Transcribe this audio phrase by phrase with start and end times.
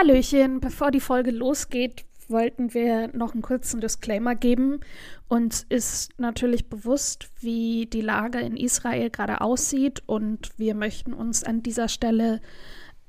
[0.00, 4.80] Hallöchen, bevor die Folge losgeht, wollten wir noch einen kurzen Disclaimer geben.
[5.28, 11.44] Uns ist natürlich bewusst, wie die Lage in Israel gerade aussieht und wir möchten uns
[11.44, 12.40] an dieser Stelle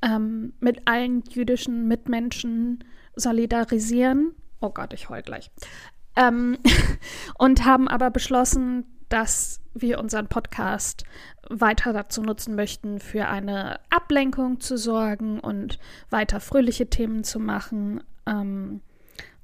[0.01, 2.84] ähm, mit allen jüdischen Mitmenschen
[3.16, 4.36] solidarisieren.
[4.60, 5.50] Oh Gott, ich heul gleich.
[6.18, 6.58] Ähm,
[7.38, 11.04] und haben aber beschlossen, dass wir unseren Podcast
[11.50, 18.04] weiter dazu nutzen möchten, für eine Ablenkung zu sorgen und weiter fröhliche Themen zu machen.
[18.26, 18.82] Ähm,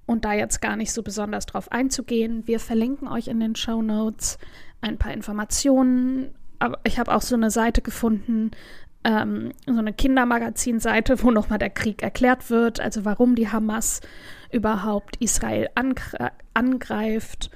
[0.05, 2.47] und da jetzt gar nicht so besonders drauf einzugehen.
[2.47, 4.37] Wir verlinken euch in den Show Notes
[4.79, 6.33] ein paar Informationen.
[6.59, 8.51] Aber ich habe auch so eine Seite gefunden,
[9.03, 14.01] ähm, so eine Kindermagazin-Seite, wo nochmal der Krieg erklärt wird, also warum die Hamas
[14.51, 15.69] überhaupt Israel
[16.53, 17.51] angreift.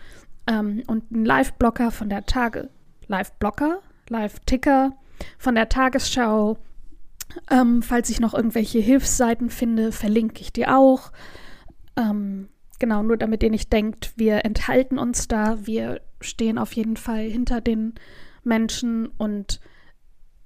[0.48, 2.70] Ähm, und ein Live-Blocker von der Tage,
[3.08, 4.94] Live-Blocker, Live-Ticker
[5.38, 6.58] von der Tagesschau.
[7.49, 11.12] Ähm, falls ich noch irgendwelche Hilfsseiten finde, verlinke ich die auch.
[11.96, 12.49] Ähm,
[12.80, 15.65] genau, nur damit ihr nicht denkt, wir enthalten uns da.
[15.65, 17.96] Wir stehen auf jeden Fall hinter den
[18.43, 19.62] Menschen und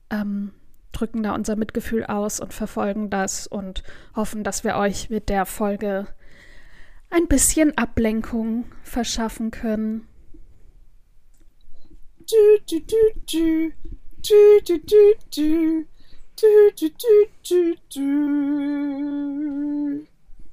[0.09, 0.51] ähm,
[0.91, 3.83] drücken da unser Mitgefühl aus und verfolgen das und
[4.15, 6.07] hoffen, dass wir euch mit der Folge
[7.15, 10.05] ein bisschen Ablenkung verschaffen können.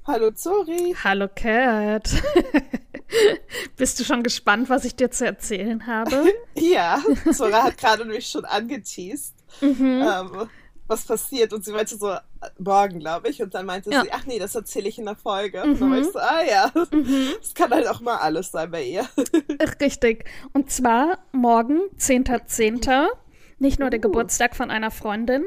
[0.05, 0.95] Hallo Zori.
[1.03, 2.09] Hallo Cat.
[3.75, 6.31] Bist du schon gespannt, was ich dir zu erzählen habe?
[6.55, 10.01] ja, Zora hat gerade nämlich schon angeteased, mhm.
[10.01, 10.49] ähm,
[10.93, 11.53] was passiert.
[11.53, 12.15] Und sie meinte so,
[12.57, 13.41] morgen, glaube ich.
[13.41, 14.03] Und dann meinte ja.
[14.03, 15.63] sie, ach nee, das erzähle ich in der Folge.
[15.63, 15.71] Mhm.
[15.71, 17.27] Und dann war ich so, ah ja, mhm.
[17.41, 19.07] das kann halt auch mal alles sein bei ihr.
[19.81, 20.25] Richtig.
[20.53, 23.07] Und zwar morgen, 10.10., .10.,
[23.59, 24.03] nicht nur der uh.
[24.03, 25.43] Geburtstag von einer Freundin,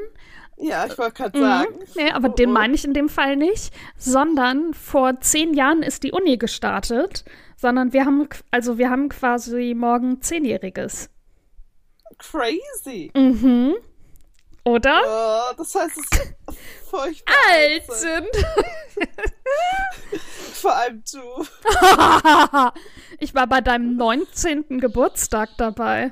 [0.59, 1.75] ja, ich wollte gerade sagen.
[1.75, 1.85] Mhm.
[1.95, 6.03] Nee, aber oh, den meine ich in dem Fall nicht, sondern vor zehn Jahren ist
[6.03, 7.25] die Uni gestartet,
[7.57, 11.11] sondern wir haben, also wir haben quasi morgen Zehnjähriges.
[12.17, 13.11] Crazy.
[13.15, 13.75] Mhm.
[14.67, 15.01] Oder?
[15.05, 16.35] Oh, das heißt, es ist
[16.89, 18.27] furchtbar alt sind.
[20.55, 21.45] Vor allem du.
[23.19, 24.81] ich war bei deinem 19.
[24.81, 26.11] Geburtstag dabei.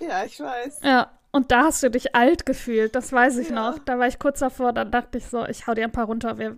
[0.00, 0.80] Ja, ich weiß.
[0.84, 1.12] Ja.
[1.32, 3.54] Und da hast du dich alt gefühlt, das weiß ich ja.
[3.54, 3.78] noch.
[3.80, 6.38] Da war ich kurz davor, dann dachte ich so, ich hau dir ein paar runter.
[6.38, 6.56] Wir,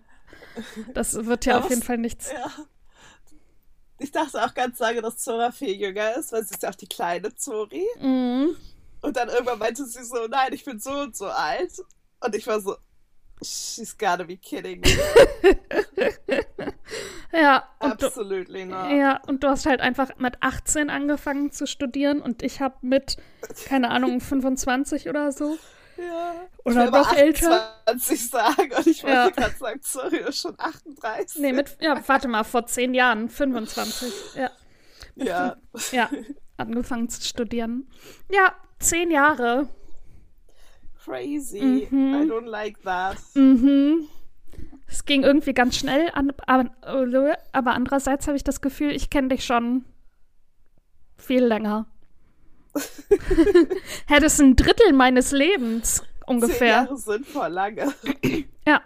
[0.95, 2.31] das wird ja auf jeden Fall nichts.
[2.31, 2.49] Ja.
[3.99, 6.77] Ich dachte auch ganz lange, dass Zora viel jünger ist, weil sie ist ja auch
[6.77, 7.85] die kleine Zori.
[7.99, 8.56] Mhm.
[9.03, 11.72] Und dann irgendwann meinte sie so, nein, ich bin so und so alt.
[12.20, 12.76] Und ich war so,
[13.42, 14.88] she's gotta be kidding me.
[17.32, 17.64] ja.
[17.78, 18.91] Absolutely du, not.
[18.91, 23.16] Ja, und du hast halt einfach mit 18 angefangen zu studieren und ich habe mit,
[23.66, 25.58] keine Ahnung, 25 oder so.
[25.97, 26.34] Ja.
[26.64, 27.75] Oder noch älter.
[27.87, 29.31] 20 sagen und ich wollte ja.
[29.31, 31.41] gerade sagen, sorry, du schon 38.
[31.41, 34.12] Nee, mit, ja, warte mal, vor 10 Jahren, 25.
[34.37, 34.50] Ja.
[35.16, 35.56] Ja.
[35.91, 36.08] Ja,
[36.56, 37.91] angefangen zu studieren.
[38.31, 39.69] Ja, 10 Jahre.
[41.05, 41.89] Crazy.
[41.91, 42.15] Mhm.
[42.15, 43.16] I don't like that.
[43.34, 44.09] Mhm.
[44.87, 49.84] Es ging irgendwie ganz schnell, aber andererseits habe ich das Gefühl, ich kenne dich schon
[51.17, 51.87] viel länger.
[54.06, 56.56] Hättest ein Drittel meines Lebens ungefähr.
[56.59, 57.93] Zehn Jahre sind voll lange.
[58.67, 58.83] Ja,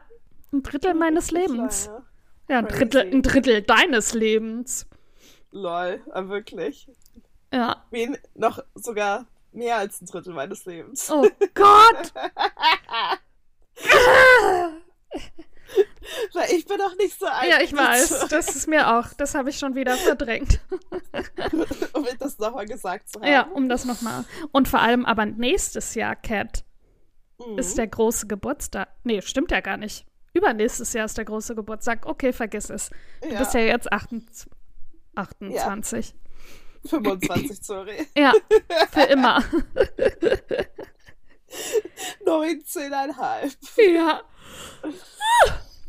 [0.52, 1.86] ein Drittel meines Lebens.
[1.86, 2.06] Lange.
[2.48, 4.86] Ja, ein Drittel, ein Drittel deines Lebens.
[5.50, 6.88] Lol, wirklich.
[7.52, 7.84] Ja.
[7.90, 11.10] Wen noch sogar mehr als ein Drittel meines Lebens.
[11.10, 12.12] Oh Gott!
[16.34, 17.48] Weil ich bin doch nicht so alt.
[17.48, 18.26] Ja, ich weiß.
[18.28, 19.12] Das ist mir auch.
[19.14, 20.60] Das habe ich schon wieder verdrängt.
[21.92, 23.30] um das nochmal gesagt zu haben.
[23.30, 24.24] Ja, um das nochmal.
[24.50, 26.64] Und vor allem aber nächstes Jahr, Cat,
[27.38, 27.58] mhm.
[27.58, 28.88] ist der große Geburtstag.
[29.04, 30.06] Nee, stimmt ja gar nicht.
[30.34, 32.06] Übernächstes Jahr ist der große Geburtstag.
[32.06, 32.90] Okay, vergiss es.
[33.20, 33.38] Du ja.
[33.38, 34.50] bist ja jetzt 28.
[35.14, 36.08] 28.
[36.08, 36.14] Ja.
[36.84, 38.06] 25, sorry.
[38.16, 38.32] Ja,
[38.90, 39.38] für immer.
[42.24, 43.56] 19,5.
[43.94, 44.22] Ja.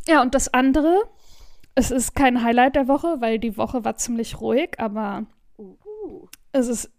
[0.07, 1.10] Ja, und das andere,
[1.75, 5.25] es ist kein Highlight der Woche, weil die Woche war ziemlich ruhig, aber
[5.57, 5.78] uh.
[6.53, 6.91] Es ist,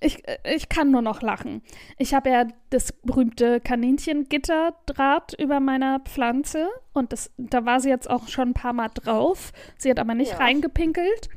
[0.00, 1.62] ich, ich kann nur noch lachen.
[1.96, 8.10] Ich habe ja das berühmte Kaninchengitterdraht über meiner Pflanze und das, da war sie jetzt
[8.10, 9.52] auch schon ein paar Mal drauf.
[9.78, 10.38] Sie hat aber nicht ja.
[10.38, 11.28] reingepinkelt.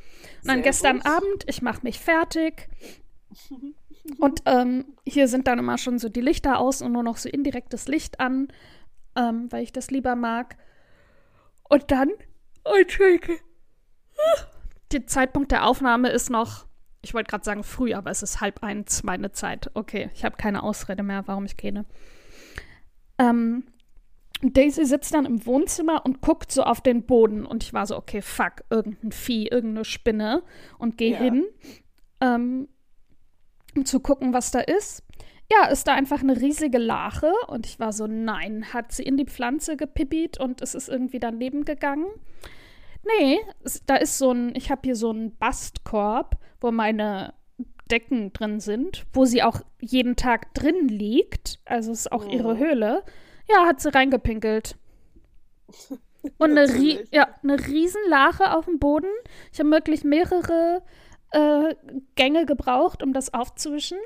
[0.42, 1.06] Und dann Sehr gestern gut.
[1.06, 2.68] Abend, ich mache mich fertig.
[4.18, 7.28] und ähm, hier sind dann immer schon so die Lichter aus und nur noch so
[7.28, 8.48] indirektes Licht an,
[9.14, 10.56] ähm, weil ich das lieber mag.
[11.68, 12.10] Und dann,
[12.64, 13.38] oh, Entschuldige,
[14.92, 16.66] der Zeitpunkt der Aufnahme ist noch,
[17.02, 19.70] ich wollte gerade sagen früh, aber es ist halb eins meine Zeit.
[19.74, 21.84] Okay, ich habe keine Ausrede mehr, warum ich gehe.
[23.18, 23.64] Ähm,
[24.42, 27.96] Daisy sitzt dann im Wohnzimmer und guckt so auf den Boden und ich war so,
[27.96, 30.42] okay, fuck, irgendein Vieh, irgendeine Spinne
[30.78, 31.18] und gehe ja.
[31.18, 31.44] hin,
[32.20, 32.68] ähm,
[33.74, 35.02] um zu gucken, was da ist.
[35.50, 39.16] Ja, ist da einfach eine riesige Lache und ich war so, nein, hat sie in
[39.16, 42.06] die Pflanze gepippiert und es ist irgendwie daneben gegangen.
[43.18, 47.34] Nee, es, da ist so ein, ich habe hier so einen Bastkorb, wo meine
[47.90, 51.60] Decken drin sind, wo sie auch jeden Tag drin liegt.
[51.64, 52.30] Also ist auch oh.
[52.30, 53.02] ihre Höhle.
[53.48, 54.76] Ja, hat sie reingepinkelt.
[56.38, 59.10] Und eine, Rie ja, eine Riesenlache auf dem Boden.
[59.52, 60.82] Ich habe wirklich mehrere
[61.30, 61.74] äh,
[62.16, 63.98] Gänge gebraucht, um das aufzuwischen.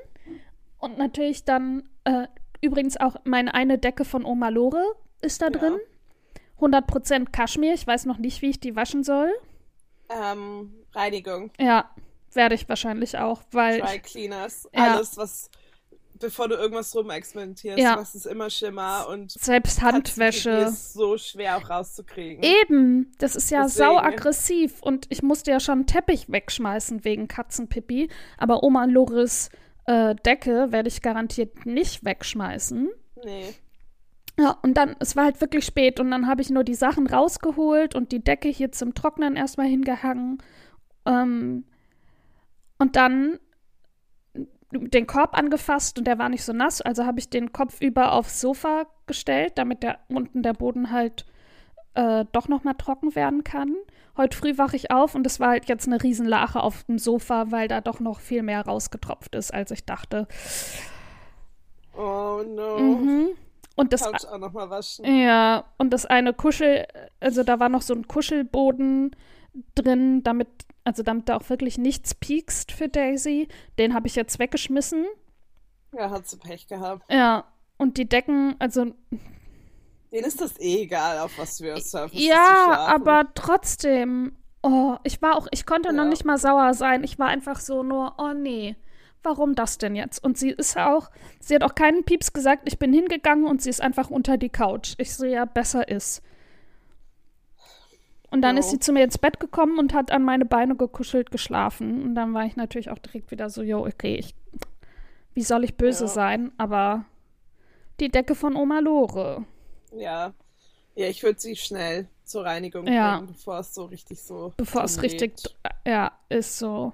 [0.79, 2.27] Und natürlich dann äh,
[2.61, 4.85] übrigens auch meine eine Decke von Oma Lore
[5.23, 5.53] ist da ja.
[5.53, 5.79] drin.
[6.61, 7.75] 100% Kaschmir.
[7.75, 9.31] Ich weiß noch nicht, wie ich die waschen soll.
[10.09, 11.51] Ähm, Reinigung.
[11.59, 11.91] Ja,
[12.33, 13.81] werde ich wahrscheinlich auch, weil.
[13.81, 14.69] Dry Cleaners.
[14.75, 14.95] Ja.
[14.95, 15.51] Alles, was.
[16.19, 17.97] Bevor du irgendwas rumexperimentierst, ja.
[17.97, 19.33] machst es immer schimmer und.
[19.33, 20.51] Selbst Handwäsche.
[20.51, 22.45] ist so schwer auch rauszukriegen.
[22.45, 23.13] Eben.
[23.19, 23.79] Das ist ja Deswegen.
[23.79, 24.83] sau aggressiv.
[24.83, 28.11] Und ich musste ja schon einen Teppich wegschmeißen wegen Katzenpipi.
[28.37, 29.49] Aber Oma Loris
[29.87, 32.91] äh, Decke werde ich garantiert nicht wegschmeißen.
[33.25, 33.55] Nee.
[34.41, 37.07] Ja, und dann, es war halt wirklich spät und dann habe ich nur die Sachen
[37.07, 40.39] rausgeholt und die Decke hier zum Trocknen erstmal hingehangen.
[41.05, 41.65] Ähm,
[42.79, 43.39] und dann
[44.73, 48.13] den Korb angefasst und der war nicht so nass, also habe ich den Kopf über
[48.13, 51.27] aufs Sofa gestellt, damit der unten der Boden halt
[51.95, 53.75] äh, doch noch mal trocken werden kann.
[54.17, 57.51] Heute früh wache ich auf und es war halt jetzt eine Riesenlache auf dem Sofa,
[57.51, 60.29] weil da doch noch viel mehr rausgetropft ist, als ich dachte.
[61.95, 62.79] Oh no.
[62.79, 63.29] Mhm.
[63.81, 65.07] Und das Couch auch noch mal waschen.
[65.07, 66.87] Ja, und das eine Kuschel,
[67.19, 69.17] also da war noch so ein Kuschelboden
[69.75, 70.49] drin, damit,
[70.85, 73.49] also damit da auch wirklich nichts piekst für Daisy.
[73.79, 75.07] Den habe ich jetzt weggeschmissen.
[75.97, 77.11] Ja, hat sie Pech gehabt.
[77.11, 77.45] Ja,
[77.79, 78.93] und die Decken, also.
[80.13, 82.19] Denen ist das eh egal, auf was wir surfen.
[82.19, 84.37] Ja, aber trotzdem.
[84.63, 85.95] Oh, ich war auch, ich konnte ja.
[85.95, 87.03] noch nicht mal sauer sein.
[87.03, 88.77] Ich war einfach so nur, oh nee
[89.23, 90.23] warum das denn jetzt?
[90.23, 93.71] Und sie ist auch, sie hat auch keinen Pieps gesagt, ich bin hingegangen und sie
[93.71, 94.95] ist einfach unter die Couch.
[94.99, 96.23] Ich so, ja, besser ist.
[98.31, 98.61] Und dann oh.
[98.61, 102.03] ist sie zu mir ins Bett gekommen und hat an meine Beine gekuschelt geschlafen.
[102.03, 104.35] Und dann war ich natürlich auch direkt wieder so, jo, okay, ich,
[105.35, 106.09] wie soll ich böse ja.
[106.09, 106.53] sein?
[106.57, 107.05] Aber
[107.99, 109.45] die Decke von Oma Lore.
[109.93, 110.33] Ja.
[110.95, 113.17] Ja, ich würde sie schnell zur Reinigung ja.
[113.17, 114.53] bringen, bevor es so richtig so.
[114.57, 115.33] Bevor es richtig,
[115.87, 116.93] ja, ist so.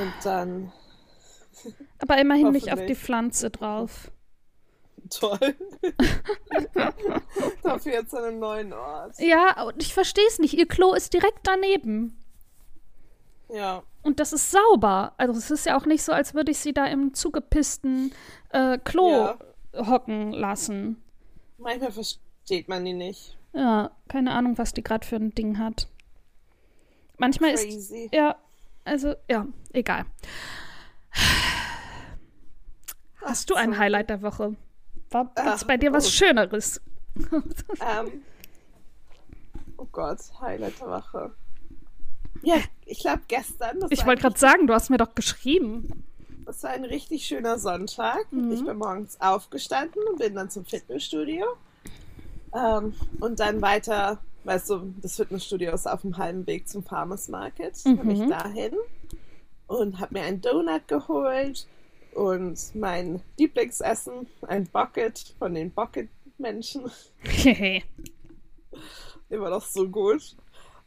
[0.00, 0.72] Und dann.
[1.98, 4.10] Aber immerhin nicht auf die Pflanze drauf.
[5.10, 5.38] Toll.
[7.62, 9.18] Dafür jetzt an einem neuen Ort.
[9.18, 10.54] Ja, und ich verstehe es nicht.
[10.54, 12.16] Ihr Klo ist direkt daneben.
[13.48, 13.82] Ja.
[14.02, 15.14] Und das ist sauber.
[15.16, 18.12] Also es ist ja auch nicht so, als würde ich sie da im zugepissten
[18.50, 19.38] äh, Klo ja.
[19.74, 21.02] hocken lassen.
[21.58, 23.36] Manchmal versteht man die nicht.
[23.52, 25.88] Ja, keine Ahnung, was die gerade für ein Ding hat.
[27.18, 28.04] Manchmal Crazy.
[28.04, 28.36] ist ja
[28.90, 30.04] also, ja, egal.
[33.22, 34.56] Hast du ein Highlight der Woche?
[35.10, 36.10] War es bei dir was oh.
[36.10, 36.80] Schöneres?
[37.16, 38.24] ähm,
[39.76, 41.32] oh Gott, Highlight der Woche.
[42.42, 43.78] Ja, ich glaube gestern.
[43.90, 46.04] ich wollte gerade sagen, du hast mir doch geschrieben.
[46.44, 48.32] Das war ein richtig schöner Sonntag.
[48.32, 48.50] Mhm.
[48.50, 51.46] Ich bin morgens aufgestanden und bin dann zum Fitnessstudio.
[52.52, 57.28] Ähm, und dann weiter weißt du, das Fitnessstudio ist auf dem halben Weg zum Farmers
[57.28, 57.74] Market.
[57.84, 57.98] Mhm.
[57.98, 58.72] Habe ich dahin
[59.66, 61.66] und habe mir einen Donut geholt
[62.14, 66.90] und mein Lieblingsessen, ein Bucket von den Bucket-Menschen.
[69.28, 70.36] Immer noch so gut.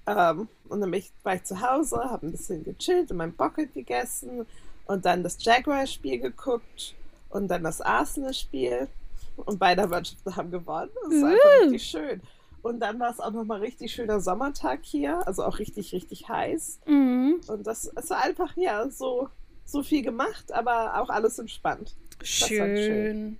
[0.05, 3.73] Ähm, und dann ich, war ich zu Hause, habe ein bisschen gechillt und mein Bucket
[3.73, 4.45] gegessen
[4.85, 6.93] und dann das Jaguar-Spiel geguckt
[7.29, 8.89] und dann das Arsenal-Spiel.
[9.35, 10.91] Und beide Mannschaften haben gewonnen.
[11.03, 12.21] Das war einfach richtig schön.
[12.63, 16.79] Und dann war es auch nochmal richtig schöner Sommertag hier, also auch richtig, richtig heiß.
[16.87, 17.41] Mhm.
[17.47, 19.27] Und das es war einfach, ja, so,
[19.65, 21.93] so viel gemacht, aber auch alles entspannt.
[22.21, 22.77] Schön.
[22.77, 23.37] schön.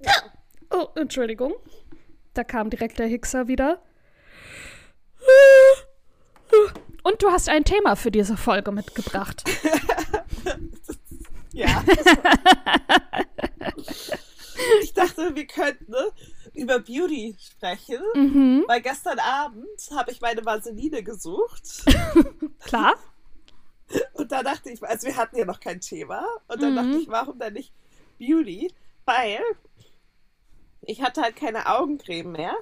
[0.00, 0.12] Ja.
[0.70, 1.54] Oh, Entschuldigung.
[2.34, 3.80] Da kam direkt der Hixer wieder.
[7.04, 9.44] Und du hast ein Thema für diese Folge mitgebracht.
[11.52, 11.84] ja.
[14.82, 16.10] ich dachte, wir könnten ne,
[16.54, 18.64] über Beauty sprechen, mhm.
[18.66, 21.84] weil gestern Abend habe ich meine Vaseline gesucht.
[22.60, 22.94] Klar.
[24.14, 26.26] Und da dachte ich, also wir hatten ja noch kein Thema.
[26.48, 26.76] Und dann mhm.
[26.76, 27.72] dachte ich, warum denn nicht
[28.18, 28.72] Beauty?
[29.04, 29.40] Weil
[30.82, 32.54] ich hatte halt keine Augencreme mehr.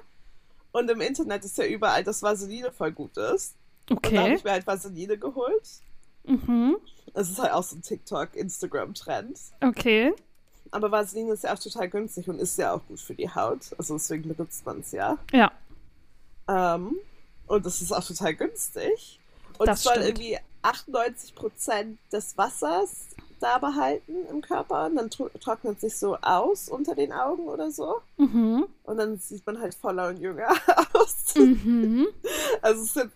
[0.71, 3.55] Und im Internet ist ja überall, dass Vaseline voll gut ist.
[3.89, 4.09] Okay.
[4.09, 5.69] Und da habe ich mir halt Vaseline geholt.
[6.23, 6.77] Mhm.
[7.13, 9.37] Das ist halt auch so ein TikTok, Instagram-Trend.
[9.61, 10.13] Okay.
[10.71, 13.59] Aber Vaseline ist ja auch total günstig und ist ja auch gut für die Haut.
[13.77, 15.17] Also deswegen benutzt man es ja.
[15.33, 15.51] Ja.
[16.47, 16.95] Ähm,
[17.47, 19.19] und das ist auch total günstig.
[19.57, 20.07] Und Das es soll stimmt.
[20.19, 23.07] irgendwie 98% des Wassers
[23.39, 24.85] da behalten im Körper.
[24.85, 28.01] Und dann tro trocknet sich so aus unter den Augen oder so.
[28.17, 28.65] Mhm.
[28.83, 30.49] Und dann sieht man halt voller und jünger
[30.93, 31.35] aus.
[31.35, 32.07] Mhm.
[32.61, 33.11] Also es sind,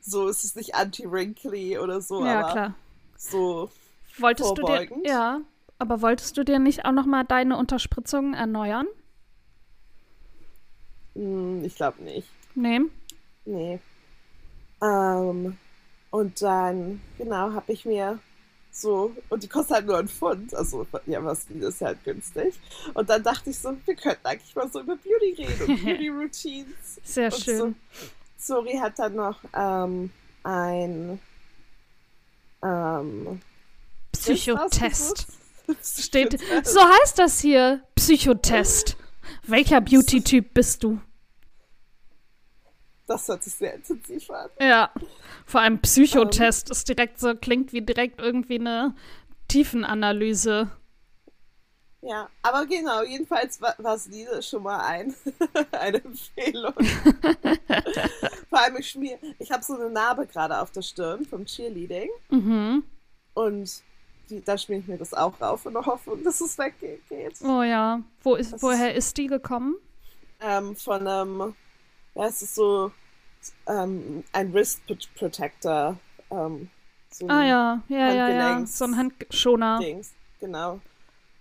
[0.00, 2.74] so es ist nicht anti-wrinkly oder so, Ja, aber klar.
[3.16, 3.70] so
[4.18, 5.06] Wolltest du dir, vorbeugend.
[5.06, 5.40] ja,
[5.78, 8.86] aber wolltest du dir nicht auch noch mal deine Unterspritzung erneuern?
[11.18, 12.28] hm, ich glaube nicht.
[12.54, 12.80] Nee.
[13.44, 13.80] Nee.
[14.82, 15.56] Ähm,
[16.10, 18.18] und dann, genau, habe ich mir
[18.70, 22.54] so, und die kostet halt nur ein Pfund, also ja, was ist halt günstig.
[22.94, 26.08] Und dann dachte ich so, wir könnten eigentlich mal so über Beauty reden und Beauty
[26.08, 27.00] Routines.
[27.02, 27.74] Sehr und schön.
[28.36, 30.10] So, Sori hat dann noch ähm,
[30.44, 31.18] ein
[32.62, 33.40] ähm,
[34.12, 35.26] Psychotest.
[35.82, 37.82] Steht, so heißt das hier.
[37.94, 38.96] Psychotest.
[39.42, 41.00] Welcher Beauty-Typ bist du?
[43.06, 44.50] Das hört sich sehr intensiv an.
[44.60, 44.90] Ja.
[45.46, 48.94] Vor allem Psychotest ist direkt so, klingt wie direkt irgendwie eine
[49.48, 50.70] Tiefenanalyse.
[52.02, 55.14] Ja, aber genau, jedenfalls war Vaseline schon mal ein,
[55.72, 56.74] eine Empfehlung.
[58.50, 62.08] Vor allem, ich schmier, ich habe so eine Narbe gerade auf der Stirn vom Cheerleading
[62.30, 62.84] Mhm.
[63.34, 63.82] und
[64.44, 67.02] da schmier ich mir das auch rauf in der Hoffnung, dass es weggeht.
[67.42, 68.00] Oh ja.
[68.22, 69.76] Wo ist, Das woher ist die gekommen?
[70.40, 71.54] Ähm, von einem,
[72.14, 72.92] ja, es ist so
[73.66, 75.96] ähm, ein Wrist Pro- Protector.
[76.30, 76.70] Ähm,
[77.10, 78.66] so Ah ja, ja, ja, ja.
[78.66, 79.78] So ein Handschoner.
[79.80, 80.80] Dings, genau.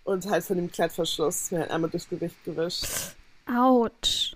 [0.04, 2.86] Und halt von dem Klettverschluss ist mir halt einmal durchs Gesicht gewischt.
[3.46, 4.36] Autsch.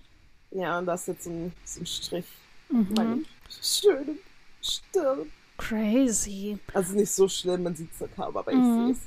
[0.52, 2.26] Ja, und da ist jetzt so ein, so ein Strich.
[2.70, 2.88] Mhm.
[2.96, 4.16] meine schöne
[4.62, 5.32] Stirn.
[5.68, 6.58] Crazy.
[6.74, 8.86] Also nicht so schlimm, man sieht es ja kaum, aber ich Mhm.
[8.86, 9.00] sehe es.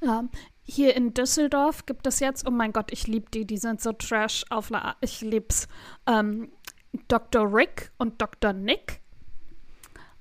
[0.00, 0.24] Ja,
[0.62, 3.92] hier in Düsseldorf gibt es jetzt, oh mein Gott, ich liebe die, die sind so
[3.92, 5.68] trash auf La ich lieb's.
[6.06, 6.50] Ähm,
[7.08, 7.52] Dr.
[7.52, 8.52] Rick und Dr.
[8.52, 9.00] Nick.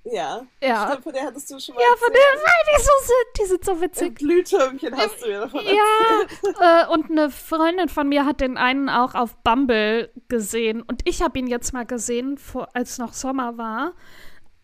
[0.03, 0.45] Ja.
[0.61, 0.87] Ja.
[0.87, 2.25] Stimmt, von der hattest du schon mal Ja, von erzählt.
[2.35, 4.15] der, weil die so sind, die sind so witzig.
[4.17, 8.87] Glühtürmchen hast du mir davon Ja, äh, und eine Freundin von mir hat den einen
[8.89, 10.83] auch auf Bumble gesehen.
[10.83, 13.93] Und ich habe ihn jetzt mal gesehen, vor, als noch Sommer war,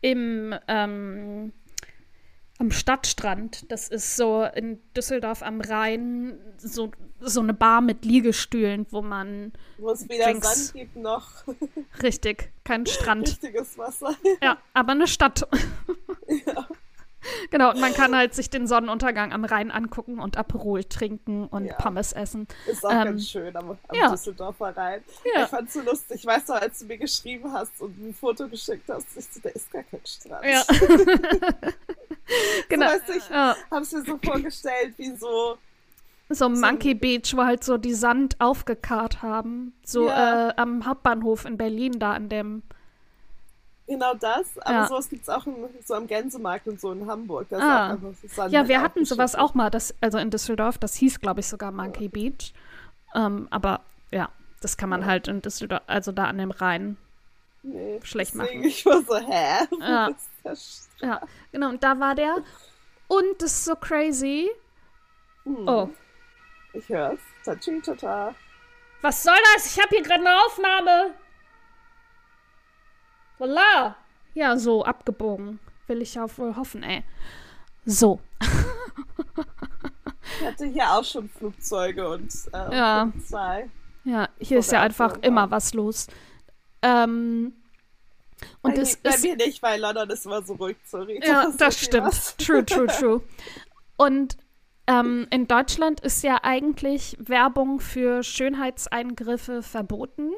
[0.02, 1.54] im ähm,
[2.62, 3.72] am Stadtstrand.
[3.72, 9.52] Das ist so in Düsseldorf am Rhein so, so eine Bar mit Liegestühlen, wo man
[9.80, 10.68] Wo es weder Drinks.
[10.68, 11.44] Sand gibt noch
[12.04, 13.28] richtig, kein Strand.
[13.44, 14.16] richtiges Wasser.
[14.44, 15.48] Ja, aber eine Stadt.
[17.50, 21.66] Genau, und man kann halt sich den Sonnenuntergang am Rhein angucken und Aperol trinken und
[21.66, 21.76] Ja.
[21.76, 22.48] Pommes essen.
[22.68, 24.10] Ist auch Ähm, ganz schön am, am ja.
[24.10, 25.04] Düsseldorfer Rhein.
[25.36, 25.44] Ja.
[25.44, 26.18] Ich fand's so lustig.
[26.22, 29.40] Ich weiß noch, als du mir geschrieben hast und ein Foto geschickt hast, ich so,
[29.44, 30.46] da ist gar kein Strand.
[30.46, 30.64] Ja.
[32.70, 32.88] genau.
[32.88, 33.56] So, weißt du, ich Ja.
[33.70, 35.58] hab's mir so vorgestellt, wie so
[36.30, 39.74] So Monkey Beach, wo halt so die Sand aufgekarrt haben.
[39.86, 40.50] So Ja.
[40.50, 42.64] äh, am Hauptbahnhof in Berlin, da an dem.
[43.92, 44.58] Genau das.
[44.60, 44.88] Aber Ja.
[44.88, 45.56] sowas gibt's auch in,
[45.86, 47.48] so am Gänsemarkt und so in Hamburg.
[47.54, 47.98] Ah.
[48.28, 51.48] so Ja, wir hatten sowas auch mal, das, also in Düsseldorf, das hieß, glaube ich,
[51.48, 52.54] sogar Monkey Beach.
[53.14, 53.82] Ähm, aber
[54.12, 54.30] ja,
[54.62, 55.08] das kann man Ja.
[55.08, 56.98] halt in Düsseldorf, also da an dem Rhein.
[57.64, 58.68] Nee, schlecht deswegen, machen.
[58.70, 59.68] Ich war so, hä?
[59.80, 60.10] Ja.
[61.02, 61.22] Ja,
[61.52, 62.38] genau, und da war der.
[63.08, 64.50] Und das ist so crazy.
[65.44, 65.90] Hm, Oh,
[66.74, 67.20] Ich hör's.
[67.44, 68.34] Tata.
[69.02, 69.66] was soll das?
[69.76, 71.12] Ich habe hier gerade eine Aufnahme.
[73.42, 73.96] Voila.
[74.36, 75.60] Ja, so abgebogen.
[75.88, 77.04] Will ich ja wohl hoffen, ey.
[77.86, 78.20] So.
[80.40, 83.06] Ich hatte hier auch schon Flugzeuge und äh, Ja.
[83.06, 83.70] Polizei.
[84.04, 86.06] Ja, hier ist Oder ja einfach Abfuhr, immer was los.
[86.84, 87.54] Ähm,
[88.62, 89.24] und bei, es bei ist.
[89.24, 91.20] mir nicht, weil London ist immer so ruhig, sorry.
[91.24, 92.38] Ja, ist das okay, stimmt.
[92.38, 93.22] True, true, true.
[93.98, 94.38] Und
[94.86, 100.32] ähm, in Deutschland ist ja eigentlich Werbung für Schönheitseingriffe verboten.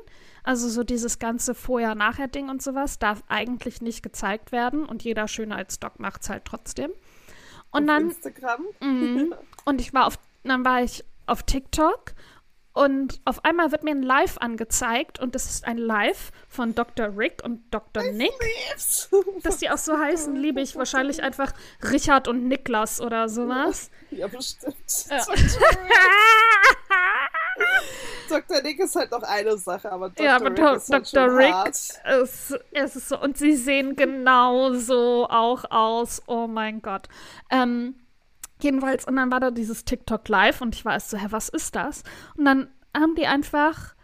[0.44, 6.00] Also so dieses ganze Vorher-Nachher-Ding und sowas darf eigentlich nicht gezeigt werden und jeder Schönheitsdoc
[6.00, 6.92] macht es halt trotzdem.
[7.72, 8.64] Und Auf dann Instagram.
[8.82, 9.34] Mhm.
[9.66, 12.14] Und ich war auf, dann war ich auf TikTok
[12.74, 17.16] und auf einmal wird mir ein Live angezeigt und das ist ein Live von Dr.
[17.16, 18.04] Rick und Dr.
[18.12, 18.32] Nick.
[19.44, 23.92] Dass die auch so heißen, liebe ich wahrscheinlich einfach Richard und Niklas oder sowas.
[24.10, 24.76] Ja, bestimmt.
[25.10, 25.24] Ja.
[28.30, 28.62] Dr.
[28.62, 30.26] Nick ist halt noch eine Sache, aber Dr.
[30.26, 31.38] Ja, aber Rick Do- ist halt Dr.
[31.38, 31.70] Rick hart.
[31.70, 36.22] Es, es ist so, und sie sehen genauso auch aus.
[36.28, 37.08] Oh mein Gott.
[37.50, 37.96] Ähm,
[38.62, 41.50] jedenfalls, und dann war da dieses TikTok live und ich war erst so, hä, was
[41.50, 42.04] ist das?
[42.38, 43.96] Und dann haben die einfach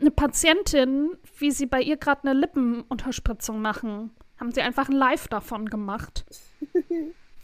[0.00, 5.28] eine Patientin, wie sie bei ihr gerade eine Lippenunterspritzung machen, haben sie einfach ein Live
[5.28, 6.24] davon gemacht.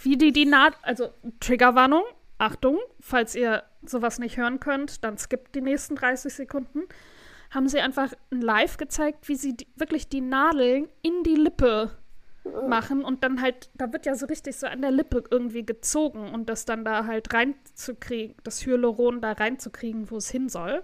[0.03, 1.09] Wie die die Naht, also
[1.41, 2.03] Triggerwarnung,
[2.39, 6.83] Achtung, falls ihr sowas nicht hören könnt, dann skippt die nächsten 30 Sekunden,
[7.51, 11.91] haben sie einfach live gezeigt, wie sie die, wirklich die Nadeln in die Lippe
[12.69, 16.33] machen und dann halt, da wird ja so richtig so an der Lippe irgendwie gezogen
[16.33, 20.83] und das dann da halt reinzukriegen, das Hyaluron da reinzukriegen, wo es hin soll.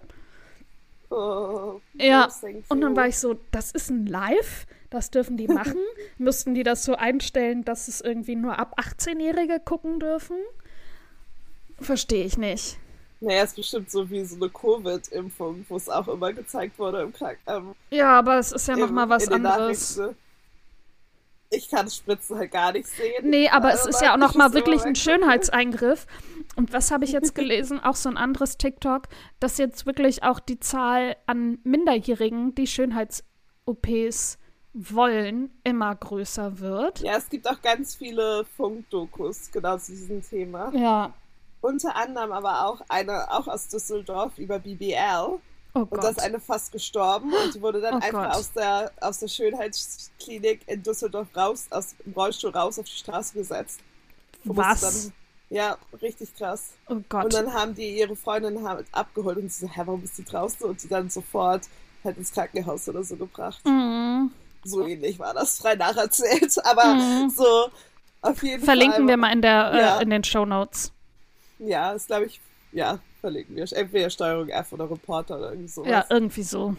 [1.11, 2.28] Oh, ja,
[2.69, 5.78] und dann war ich so, das ist ein Live, das dürfen die machen.
[6.19, 10.37] Müssten die das so einstellen, dass es irgendwie nur ab 18-Jährige gucken dürfen?
[11.80, 12.78] Verstehe ich nicht.
[13.20, 17.12] Naja, ist bestimmt so wie so eine Covid-Impfung, wo es auch immer gezeigt wurde im
[17.12, 17.62] Krankenhaus.
[17.62, 20.00] Ähm, ja, aber es ist ja nochmal was anderes.
[21.52, 23.28] Ich kann Spritzen halt gar nicht sehen.
[23.28, 26.06] Nee, aber also es ist ja auch nochmal wirklich ein Schönheitseingriff.
[26.56, 27.80] Und was habe ich jetzt gelesen?
[27.80, 29.08] auch so ein anderes TikTok,
[29.40, 34.38] dass jetzt wirklich auch die Zahl an Minderjährigen, die Schönheits-OPs
[34.72, 37.00] wollen, immer größer wird.
[37.00, 40.72] Ja, es gibt auch ganz viele Funkdokus genau zu diesem Thema.
[40.72, 41.12] Ja.
[41.61, 45.38] Unter anderem aber auch eine, auch aus Düsseldorf über BBL.
[45.73, 48.90] Oh und da ist eine fast gestorben und die wurde dann oh einfach aus der,
[49.00, 53.81] aus der Schönheitsklinik in Düsseldorf raus, aus dem Rollstuhl raus auf die Straße gesetzt.
[54.45, 54.81] Was?
[54.81, 55.12] Dann,
[55.50, 56.71] ja, richtig krass.
[56.88, 57.25] Oh Gott.
[57.25, 60.23] Und dann haben die ihre Freundin halt abgeholt und sie so, hä, warum bist du
[60.23, 60.67] draußen?
[60.67, 61.62] Und sie dann sofort
[62.02, 63.64] halt ins Krankenhaus oder so gebracht.
[63.64, 64.33] Mhm.
[64.64, 66.57] So ähnlich war das, frei nacherzählt.
[66.64, 67.31] Aber mhm.
[67.31, 67.69] so
[68.23, 68.64] auf jeden Verlinken Fall.
[68.64, 69.99] Verlinken wir mal in, der, äh, ja.
[69.99, 70.93] äh, in den Show Notes.
[71.61, 72.40] Ja, ist glaube ich,
[72.73, 73.71] ja, verlinken wir.
[73.73, 75.90] Entweder Steuerung F oder Reporter oder irgendwie sowas.
[75.90, 76.75] Ja, irgendwie so.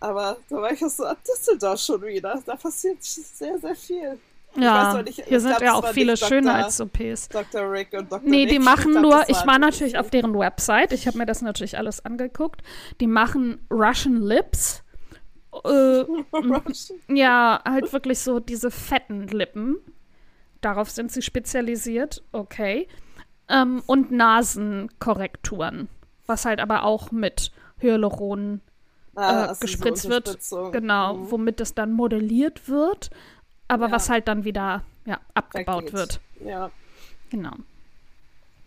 [0.00, 2.42] Aber da war ich auch so, sind doch schon wieder.
[2.44, 4.18] Da passiert sehr, sehr viel.
[4.56, 7.28] Ja, nicht, hier sind glaub, ja auch viele Schönheits-OPs.
[7.28, 7.70] Dr.
[7.70, 8.28] Rick und Dr.
[8.28, 8.50] Nee, Nick.
[8.50, 11.42] die machen ich glaub, nur, ich war natürlich auf deren Website, ich habe mir das
[11.42, 12.62] natürlich alles angeguckt.
[13.00, 14.84] Die machen Russian Lips.
[15.64, 16.04] Äh,
[17.14, 19.78] ja, halt wirklich so diese fetten Lippen.
[20.60, 22.88] Darauf sind sie spezialisiert, okay
[23.48, 25.88] ähm, und Nasenkorrekturen,
[26.26, 28.60] was halt aber auch mit Hyaluron
[29.14, 30.38] ah, äh, gespritzt so wird.
[30.72, 31.30] Genau, mhm.
[31.30, 33.10] womit es dann modelliert wird,
[33.68, 33.92] aber ja.
[33.92, 36.20] was halt dann wieder ja, abgebaut wird.
[36.44, 36.70] Ja.
[37.30, 37.52] Genau.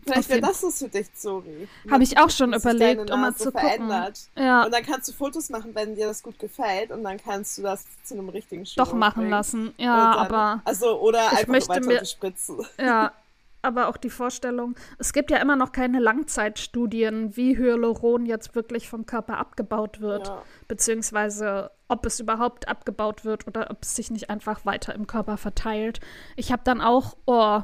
[0.08, 1.68] Vielleicht wäre das was für dich, Zori.
[1.92, 4.20] Habe ich auch schon überlegt, um mal zu verändert.
[4.34, 4.48] gucken.
[4.48, 4.64] Ja.
[4.64, 7.62] Und dann kannst du Fotos machen, wenn dir das gut gefällt und dann kannst du
[7.62, 9.32] das zu einem richtigen Schuh Doch machen bringen.
[9.32, 12.66] lassen, ja, dann, aber also oder einfach möchte weiter mir, spritzen.
[12.80, 13.12] Ja,
[13.68, 18.90] aber auch die Vorstellung, es gibt ja immer noch keine Langzeitstudien, wie Hyaluron jetzt wirklich
[18.90, 20.42] vom Körper abgebaut wird, ja.
[20.68, 25.38] beziehungsweise ob es überhaupt abgebaut wird oder ob es sich nicht einfach weiter im Körper
[25.38, 26.00] verteilt.
[26.36, 27.62] Ich habe dann auch, oh,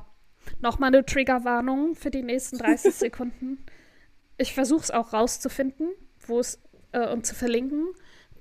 [0.62, 3.66] nochmal eine Triggerwarnung für die nächsten 30 Sekunden.
[4.38, 5.90] Ich versuche es auch rauszufinden,
[6.28, 6.62] wo es
[6.92, 7.88] äh, und zu verlinken.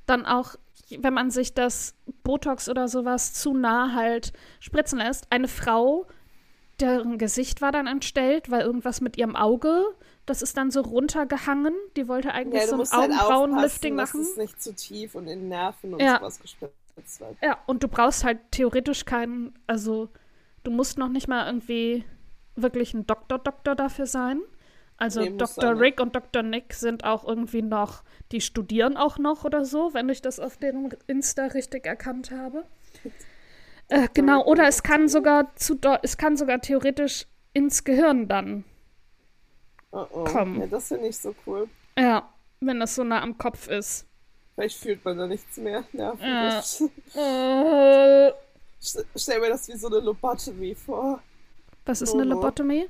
[0.07, 0.57] Dann auch,
[0.99, 6.07] wenn man sich das Botox oder sowas zu nah halt spritzen lässt, eine Frau
[6.81, 9.85] deren Gesicht war dann entstellt, weil irgendwas mit ihrem Auge,
[10.27, 11.75] das ist dann so runtergehangen.
[11.97, 14.21] Die wollte eigentlich ja, so ein halt Augenbrauenlifting machen.
[14.21, 16.19] Dass es nicht zu tief und in Nerven und ja.
[16.19, 17.37] sowas gespritzt wird.
[17.43, 20.09] Ja, und du brauchst halt theoretisch keinen, also
[20.65, 22.05] du musst noch nicht mal irgendwie
[22.55, 24.41] wirklich ein Doktor-Doktor dafür sein.
[24.97, 25.81] Also nee, Dr.
[25.81, 26.43] Rick und Dr.
[26.43, 30.59] Nick sind auch irgendwie noch, die studieren auch noch oder so, wenn ich das auf
[30.59, 32.65] deren Insta richtig erkannt habe.
[33.89, 38.65] Äh, genau, oder es kann sogar zu es kann sogar theoretisch ins Gehirn dann
[39.91, 40.25] oh oh.
[40.25, 40.61] kommen.
[40.61, 41.69] Ja, das finde ich so cool.
[41.99, 44.07] Ja, wenn das so nah am Kopf ist.
[44.55, 45.85] Vielleicht fühlt man da nichts mehr.
[45.93, 46.13] Ja,
[47.15, 48.33] äh,
[49.17, 51.23] Stell mir das wie so eine Lobotomy vor.
[51.85, 52.23] Was ist Lolo.
[52.23, 52.89] eine Lobotomy?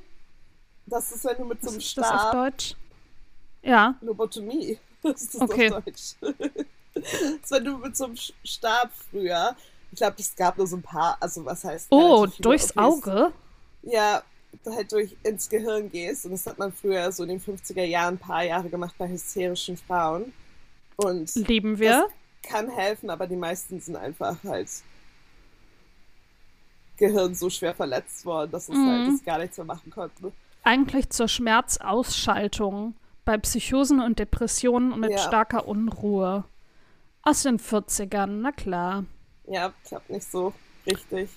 [0.86, 2.04] Das ist, wenn du mit so einem Stab...
[2.04, 2.74] Das auf Deutsch?
[3.62, 3.94] Ja.
[4.00, 4.78] Lobotomie.
[5.02, 5.72] Das ist das okay.
[5.72, 6.14] auf Deutsch.
[6.94, 9.56] das ist, wenn du mit so einem Stab früher
[9.92, 11.88] ich glaube, es gab nur so ein paar, also was heißt.
[11.90, 12.78] Oh, durchs OPs.
[12.78, 13.32] Auge?
[13.82, 14.22] Ja,
[14.64, 16.24] halt durch ins Gehirn gehst.
[16.24, 19.08] Und das hat man früher so in den 50er Jahren ein paar Jahre gemacht bei
[19.08, 20.32] hysterischen Frauen.
[20.96, 22.08] Und lieben wir.
[22.42, 24.68] kann helfen, aber die meisten sind einfach halt
[26.96, 28.90] Gehirn so schwer verletzt worden, dass es halt mhm.
[28.90, 30.32] halt das gar nichts mehr machen konnte.
[30.64, 35.18] Eigentlich zur Schmerzausschaltung bei Psychosen und Depressionen und mit ja.
[35.18, 36.44] starker Unruhe.
[37.22, 39.04] Aus den 40ern, na klar.
[39.46, 40.52] Ja, ich habe nicht so
[40.86, 41.30] richtig.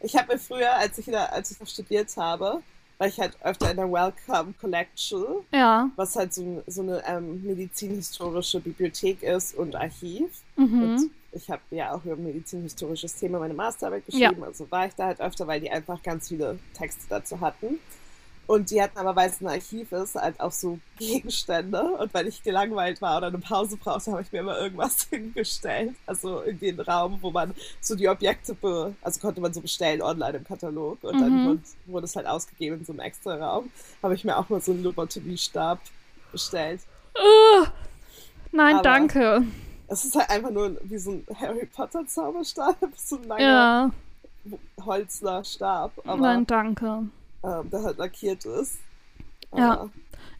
[0.00, 2.62] Ich habe mir früher, als ich wieder, als ich noch studiert habe,
[2.98, 5.90] war ich halt öfter in der Welcome Collection, ja.
[5.96, 10.42] was halt so, so eine ähm, medizinhistorische Bibliothek ist und Archiv.
[10.56, 10.82] Mhm.
[10.82, 14.46] Und ich habe ja auch über medizinhistorisches Thema meine Masterarbeit geschrieben, ja.
[14.46, 17.78] also war ich da halt öfter, weil die einfach ganz viele Texte dazu hatten.
[18.48, 21.82] Und die hatten aber, weil es ein Archiv ist, halt auch so Gegenstände.
[21.82, 25.94] Und wenn ich gelangweilt war oder eine Pause brauchte, habe ich mir immer irgendwas hingestellt.
[26.06, 30.00] Also in den Raum, wo man so die Objekte, be also konnte man so bestellen
[30.00, 31.04] online im Katalog.
[31.04, 31.20] Und mhm.
[31.20, 33.70] dann wurde es halt ausgegeben in so einem extra Raum.
[34.02, 35.80] Habe ich mir auch mal so einen Lobotomie-Stab
[36.32, 36.80] bestellt.
[37.14, 37.66] Uh,
[38.50, 39.42] nein, aber danke.
[39.88, 42.78] Es ist halt einfach nur wie so ein Harry Potter Zauberstab.
[42.96, 43.90] So ein langer ja.
[44.86, 45.92] Holzner Stab.
[46.06, 47.10] Nein, danke
[47.44, 48.78] ähm, der halt lackiert ist.
[49.56, 49.88] Ja.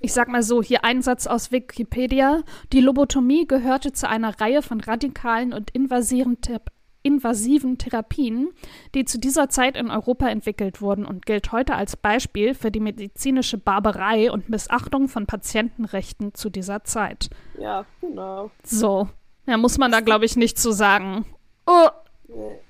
[0.01, 2.43] Ich sag mal so, hier ein Satz aus Wikipedia.
[2.73, 6.61] Die Lobotomie gehörte zu einer Reihe von radikalen und invasiven, Thera
[7.03, 8.51] invasiven Therapien,
[8.95, 12.81] die zu dieser Zeit in Europa entwickelt wurden und gilt heute als Beispiel für die
[12.81, 17.31] medizinische Barbarei und Missachtung von Patientenrechten zu dieser Zeit.
[17.59, 18.51] Ja, genau.
[18.63, 19.09] So,
[19.47, 21.25] ja, muss man da, glaube ich, nicht zu sagen.
[21.67, 21.89] Oh.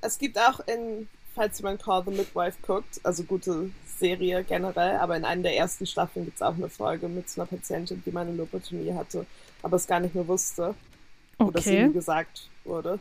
[0.03, 5.17] Es gibt auch in, falls jemand Call the Midwife guckt, also gute Serie generell, aber
[5.17, 8.33] in einer der ersten Staffeln gibt es auch eine Folge mit einer Patientin, die meine
[8.33, 9.27] Lobotomie hatte,
[9.63, 10.75] aber es gar nicht mehr wusste.
[11.39, 11.49] Okay.
[11.49, 12.99] Oder es ihm gesagt wurde.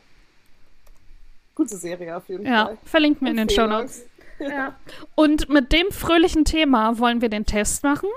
[1.55, 2.73] Gute Serie auf jeden ja, Fall.
[2.75, 4.05] Ja, verlinkt mir in den Show Notes.
[4.39, 4.75] Ja.
[5.15, 8.09] Und mit dem fröhlichen Thema wollen wir den Test machen.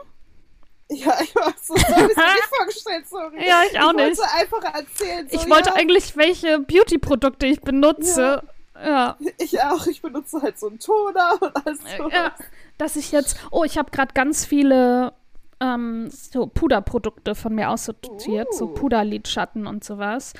[0.91, 2.23] Ja, ich habe so, so ein bisschen
[2.57, 3.47] vorgestellt, sorry.
[3.47, 4.13] Ja, ich auch ich nicht.
[4.13, 5.29] Ich wollte einfach erzählen.
[5.31, 5.77] So, ich wollte ja.
[5.77, 8.21] eigentlich, welche Beauty-Produkte ich benutze.
[8.21, 8.43] Ja.
[8.85, 9.17] Ja.
[9.39, 9.87] Ich auch.
[9.87, 12.11] Ich benutze halt so einen Toner und alles so.
[12.11, 12.33] Ja,
[12.79, 13.39] dass ich jetzt.
[13.51, 15.13] Oh, ich habe gerade ganz viele
[15.61, 18.49] ähm, so Puderprodukte von mir aussortiert.
[18.53, 18.57] Uh.
[18.57, 20.33] So Puderlidschatten und sowas.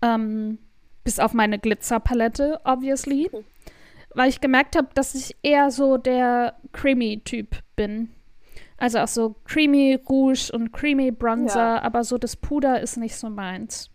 [0.00, 0.58] Ähm,
[1.04, 3.30] bis auf meine Glitzerpalette, obviously.
[4.14, 8.12] Weil ich gemerkt habe, dass ich eher so der Creamy-Typ bin.
[8.76, 11.82] Also auch so Creamy Rouge und Creamy Bronzer, ja.
[11.82, 13.90] aber so das Puder ist nicht so meins.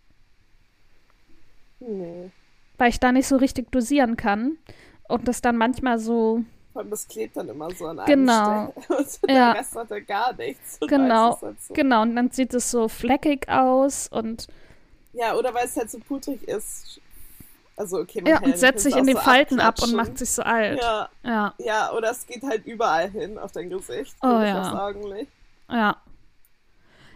[1.78, 2.30] Nee
[2.78, 4.56] weil ich da nicht so richtig dosieren kann
[5.08, 6.44] und das dann manchmal so.
[6.74, 8.72] Und das klebt dann immer so an genau.
[8.84, 8.98] Stelle.
[9.00, 9.52] Und der ja.
[9.52, 10.78] Rest hat er gar nichts.
[10.80, 11.74] Genau, halt so.
[11.74, 12.02] genau.
[12.02, 14.46] Und dann sieht es so fleckig aus und.
[15.12, 17.00] Ja, oder weil es halt so putrig ist.
[17.76, 20.30] Also, okay, man Ja, und setzt sich in die so Falten ab und macht sich
[20.30, 20.80] so alt.
[20.80, 21.08] Ja.
[21.22, 21.54] ja.
[21.58, 24.16] Ja, oder es geht halt überall hin auf dein Gesicht.
[24.20, 24.90] Oh ja.
[25.70, 25.96] Ja.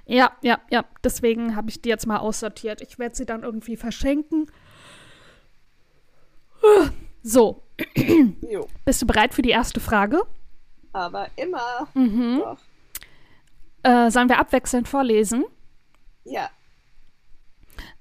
[0.07, 0.85] Ja, ja, ja.
[1.03, 2.81] Deswegen habe ich die jetzt mal aussortiert.
[2.81, 4.51] Ich werde sie dann irgendwie verschenken.
[7.23, 7.63] So.
[8.85, 10.23] Bist du bereit für die erste Frage?
[10.93, 11.89] Aber immer.
[11.95, 12.43] Mhm.
[13.83, 15.45] Äh, sollen wir abwechselnd vorlesen?
[16.25, 16.51] Ja.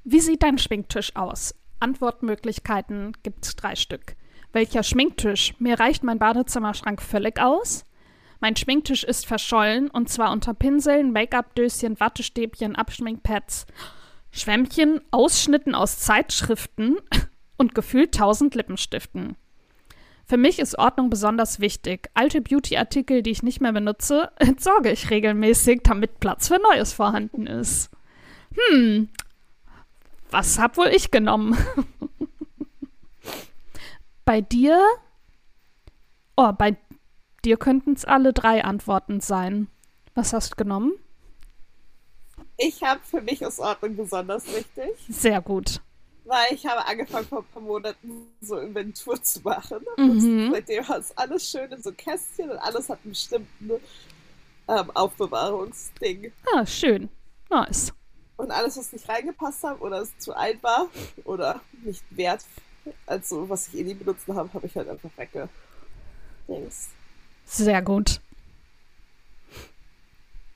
[0.04, 1.56] Wie sieht dein Schminktisch aus?
[1.80, 4.15] Antwortmöglichkeiten gibt es drei Stück.
[4.52, 5.56] Welcher Schminktisch?
[5.60, 7.86] Mir reicht mein Badezimmerschrank völlig aus.
[8.39, 13.65] Mein Schminktisch ist verschollen und zwar unter Pinseln, Make-up-Döschen, Wattestäbchen, Abschminkpads,
[14.32, 16.97] Schwämmchen, Ausschnitten aus Zeitschriften,
[17.62, 19.38] und gefühlt 1000 Lippenstiften.
[20.26, 22.10] Für mich ist Ordnung besonders wichtig.
[22.15, 27.45] Alte Beauty-Artikel, die ich nicht mehr benutze, entsorge ich regelmäßig, damit Platz für Neues vorhanden
[27.45, 27.91] ist.
[28.56, 29.10] Hm,
[30.32, 31.56] was hab wohl ich genommen?
[34.26, 34.84] bei dir?
[36.36, 36.78] Oh, bei
[37.45, 39.67] dir könnten es alle drei Antworten sein.
[40.15, 40.93] Was hast du genommen?
[42.58, 44.93] Ich habe für mich ist Ordnung besonders wichtig.
[45.10, 45.80] Sehr gut
[46.32, 49.80] weil ich habe angefangen vor ein paar Monaten so Inventur zu machen.
[49.98, 50.52] Mhm.
[50.54, 53.72] Seitdem ist alles schön in so Kästchen und alles hat einen bestimmten
[54.70, 56.32] ähm, Aufbewahrungsding.
[56.56, 57.10] Ah, schön.
[57.50, 57.91] Nice.
[58.38, 60.88] Und alles, was nicht reingepasst hat oder es zu alt war
[61.26, 62.46] oder nicht wert,
[63.06, 65.50] also was ich eh nie benutzt habe, habe ich halt einfach wegge.
[67.46, 68.22] Sehr gut.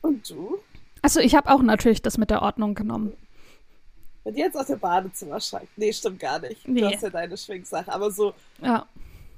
[0.01, 0.57] Und du?
[1.01, 3.11] Also ich habe auch natürlich das mit der Ordnung genommen.
[4.25, 5.67] Und jetzt aus dem Badezimmerschrank.
[5.77, 6.67] Nee, stimmt gar nicht.
[6.67, 6.81] Nee.
[6.81, 7.93] Du hast ja deine Schwingsache.
[7.93, 8.33] Aber so.
[8.59, 8.87] Ja.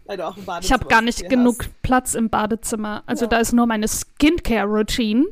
[0.05, 1.81] Weil du auch im Badezimmer Ich habe gar nicht genug hast.
[1.81, 3.03] Platz im Badezimmer.
[3.05, 3.29] Also ja.
[3.29, 5.25] da ist nur meine Skincare-Routine.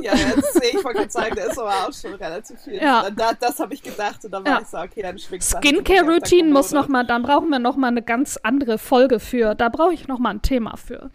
[0.00, 2.76] Ja, jetzt sehe ich wollte sagen, da ist aber auch schon relativ viel.
[2.76, 3.10] Ja.
[3.10, 4.60] Da, das habe ich gedacht und dann war ja.
[4.62, 5.62] ich so, okay, dann Schwingsache.
[5.62, 9.54] Skincare-Routine muss noch mal, dann brauchen wir noch mal eine ganz andere Folge für.
[9.54, 11.10] Da brauche ich noch mal ein Thema für.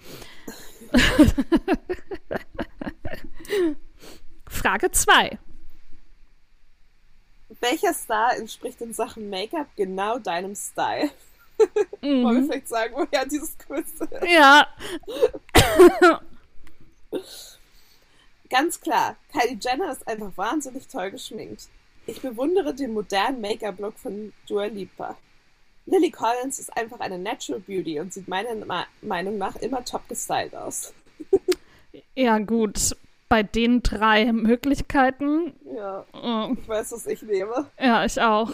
[4.47, 5.39] Frage 2
[7.61, 11.09] welcher Star entspricht in Sachen Make-up genau deinem Style?
[12.01, 12.23] Mhm.
[12.23, 14.11] Wollen wir vielleicht sagen, woher dieses Quiz ist?
[14.27, 14.67] Ja.
[18.49, 21.67] Ganz klar, Kylie Jenner ist einfach wahnsinnig toll geschminkt.
[22.05, 25.17] Ich bewundere den modernen Make-up-Look von Dua Lipa.
[25.85, 30.55] Lily Collins ist einfach eine Natural Beauty und sieht meiner Meinung nach immer top gestylt
[30.55, 30.93] aus.
[32.15, 32.95] ja, gut
[33.29, 35.53] bei den drei Möglichkeiten.
[35.75, 36.05] Ja.
[36.13, 36.55] Oh.
[36.59, 37.67] Ich weiß, was ich nehme.
[37.79, 38.51] Ja, ich auch.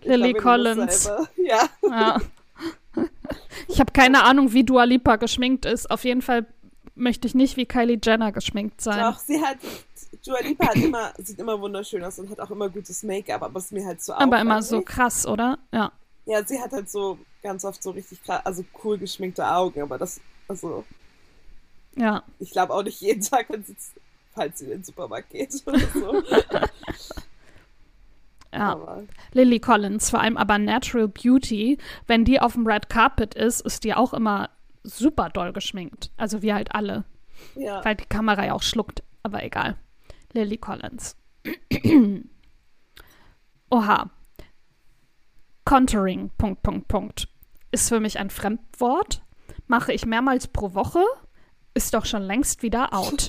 [0.00, 1.10] Ich Lily Collins.
[1.36, 1.68] Ja.
[1.82, 2.20] ja.
[3.68, 5.90] Ich habe keine Ahnung, wie Dua Lipa geschminkt ist.
[5.90, 6.46] Auf jeden Fall
[6.94, 9.00] möchte ich nicht wie Kylie Jenner geschminkt sein.
[9.00, 9.58] Doch, sie hat,
[10.24, 13.58] Dua Lipa hat immer, sieht immer wunderschön aus und hat auch immer gutes Make-up, aber
[13.58, 15.58] es ist mir halt so Aber immer so krass, oder?
[15.72, 15.92] Ja.
[16.26, 19.98] Ja, sie hat halt so ganz oft so richtig krass, also cool geschminkte Augen, aber
[19.98, 20.84] das, also.
[21.96, 22.22] Ja.
[22.38, 23.76] Ich glaube auch nicht jeden Tag, wenn sie,
[24.32, 26.22] falls sie in den Supermarkt geht oder so.
[28.52, 28.72] Ja.
[28.72, 29.04] Aber.
[29.32, 33.84] Lily Collins, vor allem aber Natural Beauty, wenn die auf dem Red Carpet ist, ist
[33.84, 34.50] die auch immer
[34.82, 36.10] super doll geschminkt.
[36.16, 37.04] Also wie halt alle.
[37.54, 37.84] Ja.
[37.84, 39.76] Weil die Kamera ja auch schluckt, aber egal.
[40.32, 41.16] Lily Collins.
[43.70, 44.10] Oha.
[45.64, 47.28] Contouring, Punkt, Punkt, Punkt.
[47.70, 49.22] Ist für mich ein Fremdwort.
[49.68, 51.04] Mache ich mehrmals pro Woche.
[51.74, 53.28] Ist doch schon längst wieder out.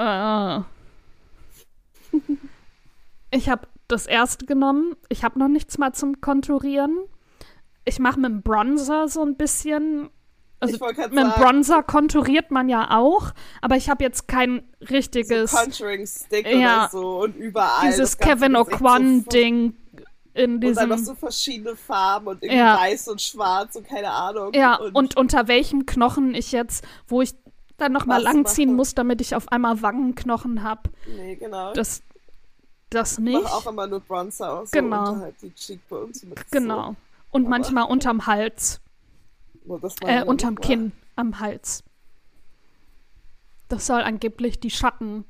[0.00, 0.62] uh.
[3.32, 4.96] Ich habe das erste genommen.
[5.08, 6.96] Ich habe noch nichts mal zum Konturieren.
[7.84, 10.10] Ich mache mit dem Bronzer so ein bisschen.
[10.58, 15.58] Also mit dem Bronzer konturiert man ja auch, aber ich habe jetzt kein richtiges so
[15.58, 17.86] Contouring-Stick ja, oder so und überall.
[17.86, 19.74] Dieses Kevin O'Quan-Ding
[20.36, 20.84] in diesem.
[20.84, 22.78] Und dann noch so verschiedene Farben und irgendwie ja.
[22.78, 24.52] weiß und schwarz und keine Ahnung.
[24.54, 27.34] Ja, und, und unter welchem Knochen ich jetzt, wo ich
[27.78, 30.90] dann nochmal langziehen muss, damit ich auf einmal Wangenknochen habe.
[31.06, 31.72] Nee, genau.
[31.72, 32.02] Das,
[32.90, 33.36] das nicht.
[33.36, 35.16] Ich mache auch immer nur Bronzer, so genau.
[35.16, 36.26] halt die Cheekbones.
[36.50, 36.88] Genau.
[36.88, 36.96] So.
[37.32, 38.80] Und Aber manchmal unterm Hals.
[39.68, 41.82] Oh, äh, unterm Kinn, am Hals.
[43.68, 45.24] Das soll angeblich die Schatten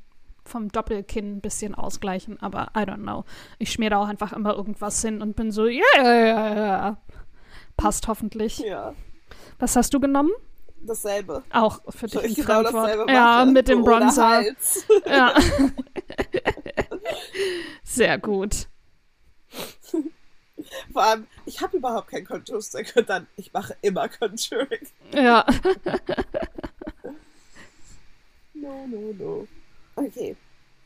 [0.46, 3.24] vom Doppelkinn ein bisschen ausgleichen, aber I don't know.
[3.59, 6.98] Ich schmier da auch einfach immer irgendwas hin und bin so, ja, yeah, yeah, yeah.
[7.76, 8.59] Passt hoffentlich.
[8.59, 8.94] Ja.
[9.59, 10.30] Was hast du genommen?
[10.82, 11.42] Dasselbe.
[11.50, 14.44] Auch für dich ein genau dasselbe Ja, mit dem Bronzer.
[15.06, 15.35] Ja.
[17.82, 18.68] Sehr gut.
[20.92, 24.87] Vor allem, ich habe überhaupt kein Contour-Stick und dann, ich mache immer Contouring.
[25.12, 25.44] Ja.
[28.54, 29.48] no, no, no.
[29.96, 30.37] Okay.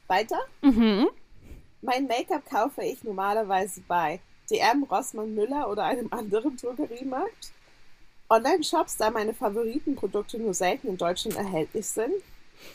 [0.06, 0.38] Weiter?
[0.62, 1.08] Mhm.
[1.82, 4.20] Mein Make-up kaufe ich normalerweise bei
[4.50, 7.52] DM, Rossmann, Müller oder einem anderen Drogeriemarkt.
[8.28, 12.14] Online-Shops, da meine Favoritenprodukte nur selten in Deutschland erhältlich sind.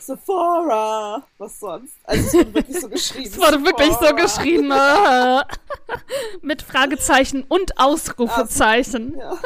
[0.00, 1.22] Sephora!
[1.38, 1.94] Was sonst?
[2.04, 3.30] Also es wurde wirklich so geschrieben.
[3.30, 4.68] es wurde wirklich so geschrieben.
[6.42, 9.20] Mit Fragezeichen und Ausrufezeichen.
[9.20, 9.38] Also, ja.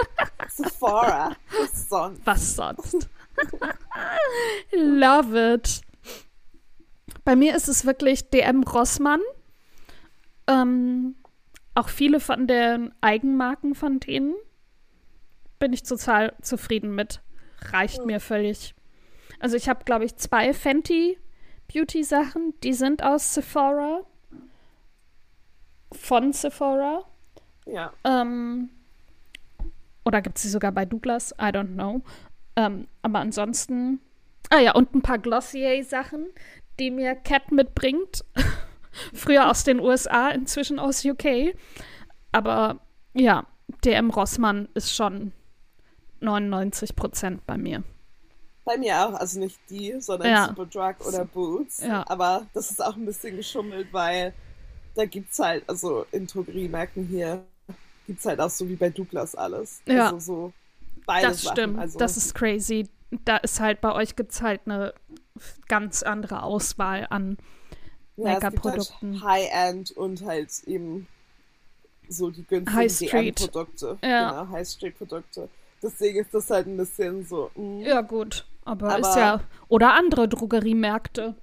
[0.49, 1.37] Sephora.
[1.59, 2.21] Was sonst?
[2.25, 3.09] Was sonst?
[4.73, 5.83] Love it.
[7.25, 9.21] Bei mir ist es wirklich DM Rossmann.
[10.47, 11.17] Ähm,
[11.75, 14.35] auch viele von den Eigenmarken von denen
[15.59, 17.21] bin ich total zufrieden mit.
[17.73, 18.75] Reicht mir völlig.
[19.39, 21.19] Also ich habe, glaube ich, zwei Fenty
[21.73, 24.01] Beauty Sachen, die sind aus Sephora.
[25.93, 27.05] Von Sephora.
[27.67, 27.93] Ja.
[28.05, 28.71] Ähm,
[30.05, 31.33] oder gibt es sie sogar bei Douglas?
[31.33, 32.03] I don't know.
[32.57, 34.01] Ähm, aber ansonsten.
[34.51, 36.27] Ah ja, und ein paar Glossier-Sachen,
[36.79, 38.25] die mir Cat mitbringt.
[39.15, 41.55] Früher aus den USA, inzwischen aus UK.
[42.33, 42.81] Aber
[43.15, 43.47] ja,
[43.85, 45.33] DM Rossmann ist schon
[46.21, 47.83] 99 Prozent bei mir.
[48.65, 50.49] Bei mir auch, also nicht die, sondern ja.
[50.49, 51.83] Superdrug oder Boots.
[51.83, 52.05] Ja.
[52.09, 54.35] Aber das ist auch ein bisschen geschummelt, weil
[54.95, 57.45] da gibt es halt, also in Drogeriemärkten hier,
[58.07, 59.81] gibt es halt auch so wie bei Douglas alles.
[59.87, 60.07] Ja.
[60.07, 60.53] Also so
[61.07, 61.57] beide Das Sachen.
[61.57, 62.89] stimmt, also, das ist crazy.
[63.25, 64.95] Da ist halt, bei euch gibt es halt eine
[65.69, 67.39] ganz andere Auswahl an
[68.17, 69.23] ja, Make-up-Produkten.
[69.23, 71.09] Halt High-End und halt eben
[72.09, 73.99] so die günstigen DM-Produkte.
[74.03, 74.31] Ja.
[74.31, 75.49] Genau, High-Street-Produkte.
[75.83, 77.51] Deswegen ist das halt ein bisschen so.
[77.55, 77.87] Mh.
[77.87, 78.47] Ja, gut.
[78.65, 79.41] Aber, aber, ist ja.
[79.69, 81.35] Oder andere Drogeriemärkte.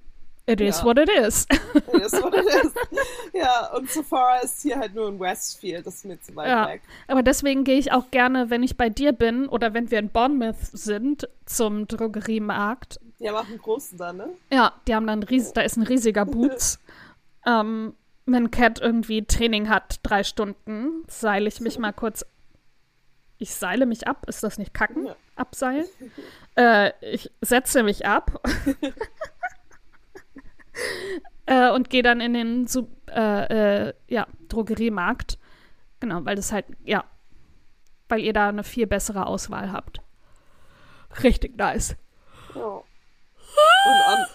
[0.48, 0.84] It is ja.
[0.84, 1.46] what it is.
[1.74, 2.72] it is what it is.
[3.34, 6.68] Ja, und Sephora ist hier halt nur in Westfield, das ist mir zu weit ja,
[6.68, 6.82] weg.
[7.06, 10.08] Aber deswegen gehe ich auch gerne, wenn ich bei dir bin oder wenn wir in
[10.08, 12.98] Bournemouth sind, zum Drogeriemarkt.
[13.20, 14.30] Die haben auch einen großen da, ne?
[14.50, 16.80] Ja, die haben dann ries da ist ein riesiger Boots.
[17.46, 22.24] ähm, wenn Cat irgendwie Training hat, drei Stunden, seile ich mich mal kurz
[23.40, 24.24] ich seile mich ab.
[24.26, 25.06] Ist das nicht kacken?
[25.06, 25.16] Ja.
[25.36, 25.86] Abseilen?
[26.56, 28.42] äh, ich setze mich ab
[31.46, 35.38] äh, und gehe dann in den Sub äh, äh, ja, Drogeriemarkt.
[36.00, 37.04] Genau, weil das halt, ja,
[38.08, 40.00] weil ihr da eine viel bessere Auswahl habt.
[41.22, 41.96] Richtig nice.
[42.54, 42.62] Ja.
[42.64, 42.84] Und
[44.08, 44.26] on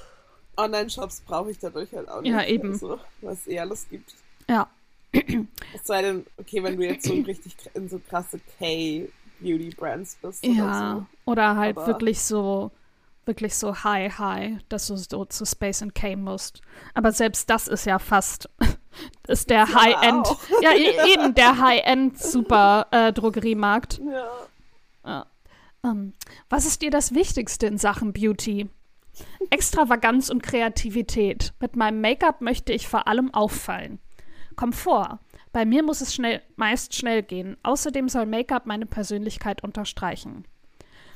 [0.55, 2.31] Online-Shops brauche ich dadurch halt auch nicht.
[2.31, 2.73] Ja, eben.
[2.73, 4.13] Also, was eh alles gibt.
[4.47, 4.67] Ja.
[5.11, 10.45] Es sei denn, okay, wenn du jetzt so richtig in so krasse K-Beauty-Brands bist.
[10.45, 11.31] Ja, oder, so.
[11.31, 12.71] oder halt Aber wirklich so,
[13.25, 16.61] wirklich so high, high, dass du so zu Space and K musst.
[16.93, 18.49] Aber selbst das ist ja fast,
[19.27, 20.27] ist der ja, High-End,
[20.61, 23.13] ja, e-, eben der High-End super äh.
[23.13, 24.27] Ja.
[25.05, 25.25] ja.
[25.81, 26.13] Um, ähm,
[26.49, 28.69] was ist dir das Wichtigste in Sachen Beauty?
[29.49, 31.53] Extravaganz und Kreativität.
[31.59, 33.99] Mit meinem Make-up möchte ich vor allem auffallen.
[34.55, 35.19] Komfort.
[35.51, 37.57] Bei mir muss es schnell, meist schnell gehen.
[37.63, 40.45] Außerdem soll Make-up meine Persönlichkeit unterstreichen.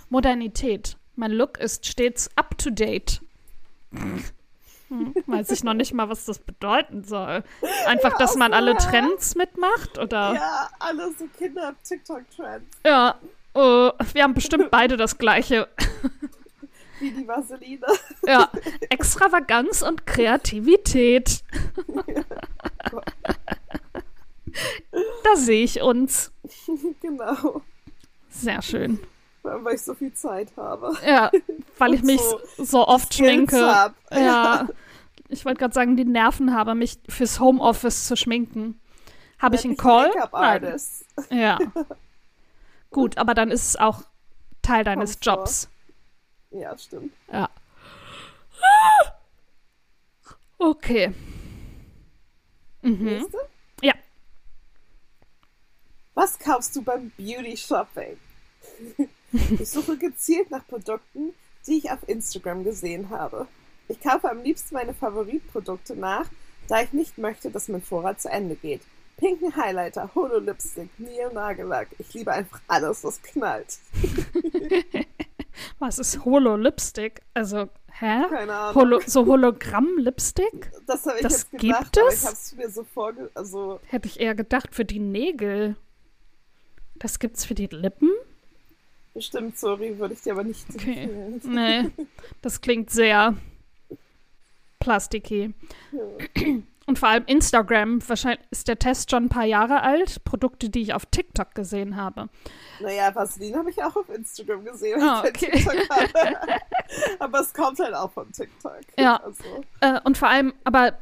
[0.09, 0.97] Modernität.
[1.17, 3.21] Mein Look ist stets up to date.
[3.91, 7.43] Hm, weiß ich noch nicht mal, was das bedeuten soll.
[7.87, 10.35] Einfach, ja, dass man alle Trends mitmacht, oder?
[10.35, 12.77] Ja, alle so Kinder-TikTok-Trends.
[12.85, 13.15] Ja,
[13.55, 15.67] uh, wir haben bestimmt beide das gleiche.
[16.99, 17.87] Wie die Vaseline.
[18.27, 18.51] Ja,
[18.89, 21.41] Extravaganz und Kreativität.
[22.05, 22.23] Ja,
[25.23, 26.31] da sehe ich uns.
[27.01, 27.63] Genau.
[28.29, 28.99] Sehr schön.
[29.63, 30.93] Weil ich so viel Zeit habe.
[31.05, 31.31] Ja,
[31.77, 33.59] weil ich mich so, so oft schminke.
[33.59, 33.95] Hab.
[34.11, 34.67] Ja.
[35.29, 38.79] Ich wollte gerade sagen, die Nerven habe, mich fürs Homeoffice zu schminken.
[39.39, 40.11] Habe ich einen Call?
[40.31, 40.79] Nein.
[41.29, 41.59] Ja.
[42.91, 44.03] Gut, aber dann ist es auch
[44.61, 45.41] Teil deines Komfort.
[45.41, 45.69] Jobs.
[46.51, 47.13] Ja, stimmt.
[47.31, 47.49] Ja.
[50.57, 51.13] Okay.
[52.81, 53.03] Mhm.
[53.03, 53.37] Nächste?
[53.81, 53.93] Ja.
[56.15, 58.17] Was kaufst du beim Beauty Shopping?
[59.59, 61.33] Ich suche gezielt nach Produkten,
[61.65, 63.47] die ich auf Instagram gesehen habe.
[63.87, 66.29] Ich kaufe am liebsten meine Favoritprodukte nach,
[66.67, 68.81] da ich nicht möchte, dass mein Vorrat zu Ende geht.
[69.17, 71.87] Pinken Highlighter, Holo Lipstick, Neo Nagellack.
[71.97, 73.79] Ich liebe einfach alles, was knallt.
[75.79, 77.21] Was ist Holo-Lipstick?
[77.33, 78.25] Also, hä?
[78.29, 78.75] Keine Ahnung.
[78.75, 80.71] Holo so Hologramm-Lipstick?
[80.85, 82.21] Das habe ich das jetzt gedacht, gibt es?
[82.21, 83.29] ich habe es mir so vorge...
[83.33, 85.75] Also Hätte ich eher gedacht für die Nägel.
[86.95, 88.11] Das gibt's für die Lippen?
[89.17, 91.05] Bestimmt, sorry, würde ich dir aber nicht okay.
[91.05, 91.41] empfehlen.
[91.47, 91.89] Nee,
[92.43, 93.33] das klingt sehr
[94.79, 95.55] plastiky.
[95.91, 96.43] Ja.
[96.85, 100.23] Und vor allem Instagram, wahrscheinlich ist der Test schon ein paar Jahre alt.
[100.23, 102.29] Produkte, die ich auf TikTok gesehen habe.
[102.79, 105.01] Naja, Vaseline habe ich auch auf Instagram gesehen.
[105.03, 105.65] Oh, okay.
[107.19, 108.81] aber es kommt halt auch von TikTok.
[108.99, 109.15] Ja.
[109.15, 109.43] Also.
[109.81, 110.93] Äh, und vor allem, aber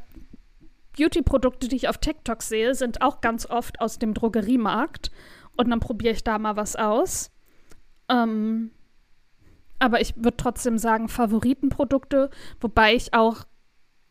[0.96, 5.10] Beauty-Produkte, die ich auf TikTok sehe, sind auch ganz oft aus dem Drogeriemarkt.
[5.58, 7.30] Und dann probiere ich da mal was aus.
[8.08, 8.70] Ähm,
[9.78, 13.44] aber ich würde trotzdem sagen, Favoritenprodukte, wobei ich auch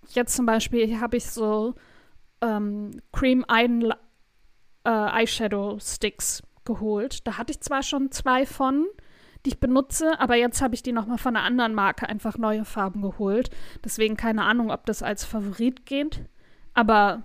[0.10, 1.76] jetzt zum Beispiel habe ich so
[2.42, 3.92] ähm, Cream Eye,
[4.84, 7.26] äh, Eyeshadow Sticks geholt.
[7.28, 8.86] Da hatte ich zwar schon zwei von,
[9.46, 12.66] die ich benutze, aber jetzt habe ich die nochmal von einer anderen Marke einfach neue
[12.66, 13.50] Farben geholt.
[13.84, 16.22] Deswegen keine Ahnung, ob das als Favorit geht.
[16.74, 17.24] Aber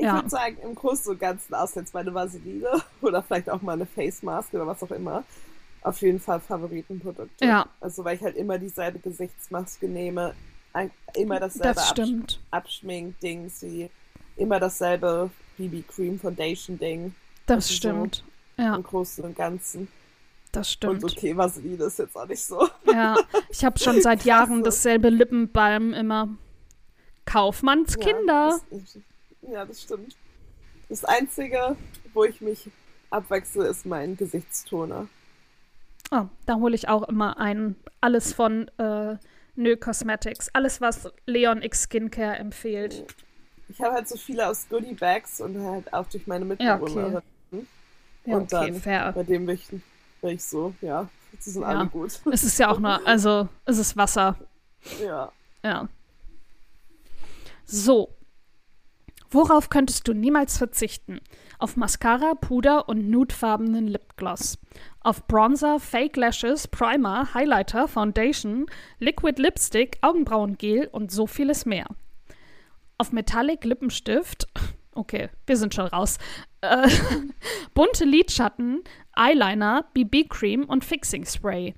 [0.00, 0.14] ich ja.
[0.14, 2.70] würde sagen, im Großen und Ganzen aus jetzt meine Vaseline
[3.02, 5.24] oder vielleicht auch mal eine Face Mask oder was auch immer.
[5.82, 7.44] Auf jeden Fall Favoritenprodukte.
[7.44, 7.66] Ja.
[7.80, 10.34] Also, weil ich halt immer dieselbe Gesichtsmaske nehme,
[11.14, 12.40] immer dasselbe das stimmt.
[12.50, 13.90] Absch Abschmink-Dings, wie
[14.36, 17.14] immer dasselbe BB-Cream Foundation-Ding.
[17.44, 18.24] Das also stimmt.
[18.56, 18.76] So ja.
[18.76, 19.88] Im Großen und Ganzen.
[20.52, 21.04] Das stimmt.
[21.04, 22.68] Und okay, Vaseline ist jetzt auch nicht so.
[22.86, 23.16] Ja,
[23.50, 26.28] ich habe schon seit Jahren dasselbe Lippenbalm immer.
[27.26, 28.58] Kaufmanns Kinder.
[28.70, 28.98] Ja das,
[29.42, 30.16] ja, das stimmt.
[30.88, 31.76] Das Einzige,
[32.12, 32.70] wo ich mich
[33.10, 35.08] abwechsle, ist mein Gesichtstoner.
[36.10, 37.76] Oh, da hole ich auch immer ein.
[38.00, 39.16] Alles von äh,
[39.54, 40.48] Nö Cosmetics.
[40.52, 43.06] Alles, was Leon X Skincare empfiehlt.
[43.68, 47.12] Ich habe halt so viele aus Goodie Bags und halt auch durch meine Mitbewohnerin.
[47.12, 47.22] Ja,
[47.52, 47.66] okay.
[48.24, 49.12] Ja, und okay, dann fair.
[49.12, 51.68] bei dem bin ich, bin ich so, ja, die sind ja.
[51.68, 52.20] alle gut.
[52.30, 54.36] Es ist ja auch nur, also es ist Wasser.
[55.00, 55.30] Ja.
[55.62, 55.88] Ja.
[57.64, 58.10] So.
[59.30, 61.20] Worauf könntest du niemals verzichten?
[61.58, 64.58] Auf Mascara, Puder und nudefarbenen Lipgloss
[65.02, 68.66] auf Bronzer, Fake Lashes, Primer, Highlighter, Foundation,
[68.98, 71.86] Liquid Lipstick, Augenbrauengel und so vieles mehr.
[72.98, 74.46] Auf Metallic Lippenstift,
[74.94, 76.18] okay, wir sind schon raus,
[76.60, 76.88] äh,
[77.74, 78.84] bunte Lidschatten,
[79.16, 81.74] Eyeliner, BB-Cream und Fixing Spray.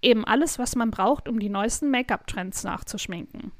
[0.00, 3.52] Eben alles, was man braucht, um die neuesten Make-up-Trends nachzuschminken.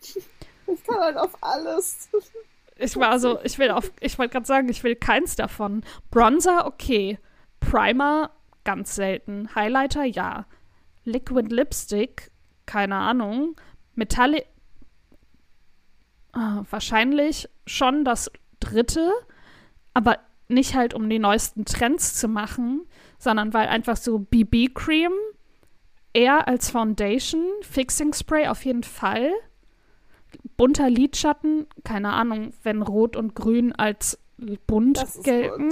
[0.00, 2.08] Ich kann halt auf alles.
[2.76, 5.82] Ich war so, ich will auf, ich wollte gerade sagen, ich will keins davon.
[6.10, 7.18] Bronzer, okay.
[7.60, 8.30] Primer,
[8.64, 9.54] ganz selten.
[9.54, 10.46] Highlighter, ja.
[11.04, 12.30] Liquid Lipstick,
[12.66, 13.56] keine Ahnung.
[13.94, 14.46] Metallic.
[16.32, 19.12] Ah, wahrscheinlich schon das dritte,
[19.92, 22.86] aber nicht halt um die neuesten Trends zu machen,
[23.18, 25.12] sondern weil einfach so BB-Cream
[26.12, 29.30] eher als Foundation, Fixing Spray auf jeden Fall.
[30.56, 34.18] Bunter Lidschatten, keine Ahnung, wenn Rot und Grün als
[34.66, 35.70] bunt gelten.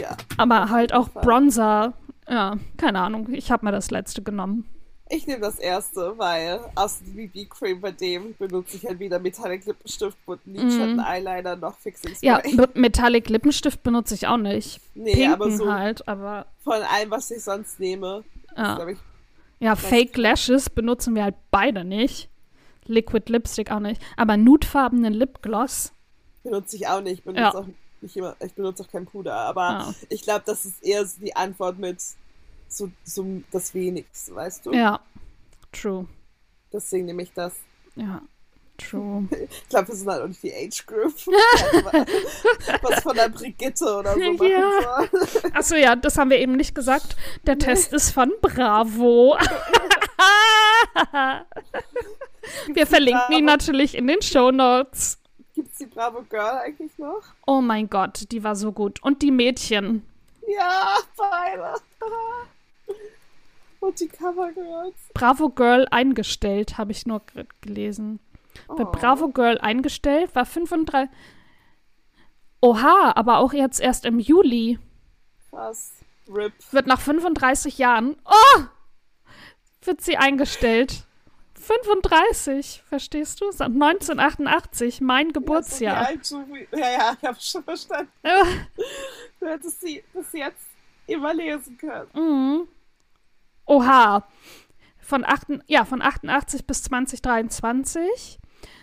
[0.00, 1.94] Ja, aber halt auch Bronzer
[2.28, 3.28] ja, keine Ahnung.
[3.32, 4.68] Ich habe mir das letzte genommen.
[5.08, 9.66] Ich nehme das erste, weil aus dem BB-Cream bei dem benutze ich halt wieder Metallic
[9.66, 11.00] Lippenstift und Lidschatten, mm.
[11.00, 12.26] Eyeliner, noch Fixing Spray.
[12.26, 12.40] Ja,
[12.72, 14.80] Metallic Lippenstift benutze ich auch nicht.
[14.94, 16.46] Nee, Pinken aber so halt, aber.
[16.64, 18.24] Von allem, was ich sonst nehme.
[18.56, 18.98] Ja, ich,
[19.60, 22.30] ja Fake Lashes benutzen wir halt beide nicht.
[22.92, 24.00] Liquid Lipstick auch nicht.
[24.16, 25.92] Aber nudefarbenen Lipgloss.
[26.42, 27.24] Benutze ich auch nicht.
[27.24, 27.54] Benutze ja.
[27.54, 27.66] auch
[28.00, 29.34] nicht immer, ich benutze auch kein Puder.
[29.34, 29.94] Aber ja.
[30.08, 31.98] ich glaube, das ist eher die Antwort mit
[32.68, 34.72] so, so das Wenigste, weißt du?
[34.72, 35.00] Ja,
[35.72, 36.06] true.
[36.72, 37.54] Deswegen nehme ich das.
[37.94, 38.22] Ja,
[38.78, 39.28] true.
[39.50, 41.14] Ich glaube, wir sind halt auch nicht die Age Group.
[42.82, 45.08] Was von der Brigitte oder so machen ja.
[45.10, 45.50] soll.
[45.54, 47.16] Achso, ja, das haben wir eben nicht gesagt.
[47.46, 49.36] Der Test ist von Bravo.
[52.72, 55.18] Wir verlinken ihn natürlich in den Show Notes.
[55.54, 57.22] Gibt es die Bravo Girl eigentlich noch?
[57.46, 59.02] Oh mein Gott, die war so gut.
[59.02, 60.06] Und die Mädchen.
[60.46, 61.74] Ja, beide.
[63.80, 64.94] Und die Covergirls.
[65.12, 67.20] Bravo Girl eingestellt, habe ich nur
[67.60, 68.20] gelesen.
[68.68, 68.76] Oh.
[68.76, 71.10] Bei Bravo Girl eingestellt war 35.
[72.60, 74.78] Oha, aber auch jetzt erst im Juli.
[75.50, 75.94] Krass.
[76.32, 76.52] RIP.
[76.70, 78.16] Wird nach 35 Jahren.
[78.24, 78.60] Oh!
[79.82, 81.04] Wird sie eingestellt.
[81.62, 83.46] 35, verstehst du?
[83.50, 86.10] 1988, mein Geburtsjahr.
[86.12, 86.18] Ja,
[86.72, 88.10] ja, ja, ich habe schon verstanden.
[89.40, 90.66] du hättest sie bis jetzt
[91.06, 92.08] immer lesen können.
[92.14, 92.68] Mhm.
[93.66, 94.26] Oha.
[95.00, 98.38] Von, 8, ja, von 88 bis 2023.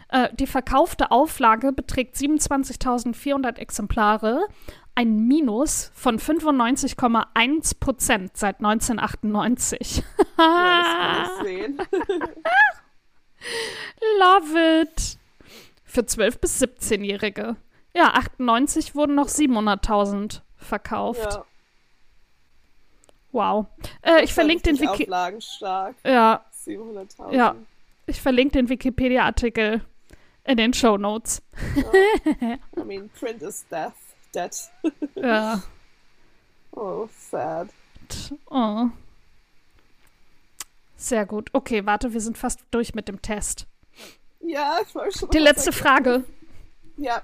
[0.10, 4.48] Äh, die verkaufte Auflage beträgt 27.400 Exemplare.
[4.96, 10.04] Ein Minus von 95,1 Prozent seit 1998.
[10.40, 11.78] ja, das kann ich sehen.
[14.20, 15.18] Love it.
[15.86, 17.56] Für 12- bis 17-Jährige.
[17.96, 21.34] Ja, 98 wurden noch 700.000 verkauft.
[21.34, 21.46] Ja.
[23.32, 23.66] Wow.
[24.02, 25.96] Äh, ich verlinke den Wiki Auflagenstark.
[26.06, 26.46] Ja.
[26.66, 27.34] 700.000.
[27.36, 27.56] Ja.
[28.06, 29.82] Ich verlinke den Wikipedia-Artikel
[30.44, 31.42] in den Show Notes.
[31.76, 31.84] Ja.
[32.78, 33.94] I mean, print is death.
[34.34, 34.52] Dead.
[35.16, 35.62] ja.
[36.72, 37.68] Oh, sad.
[38.52, 38.86] Oh.
[41.00, 41.50] Sehr gut.
[41.54, 43.68] Okay, warte, wir sind fast durch mit dem Test.
[44.42, 45.30] Ja, ich wollte schon.
[45.30, 46.26] Die letzte Frage.
[46.98, 47.24] Ja,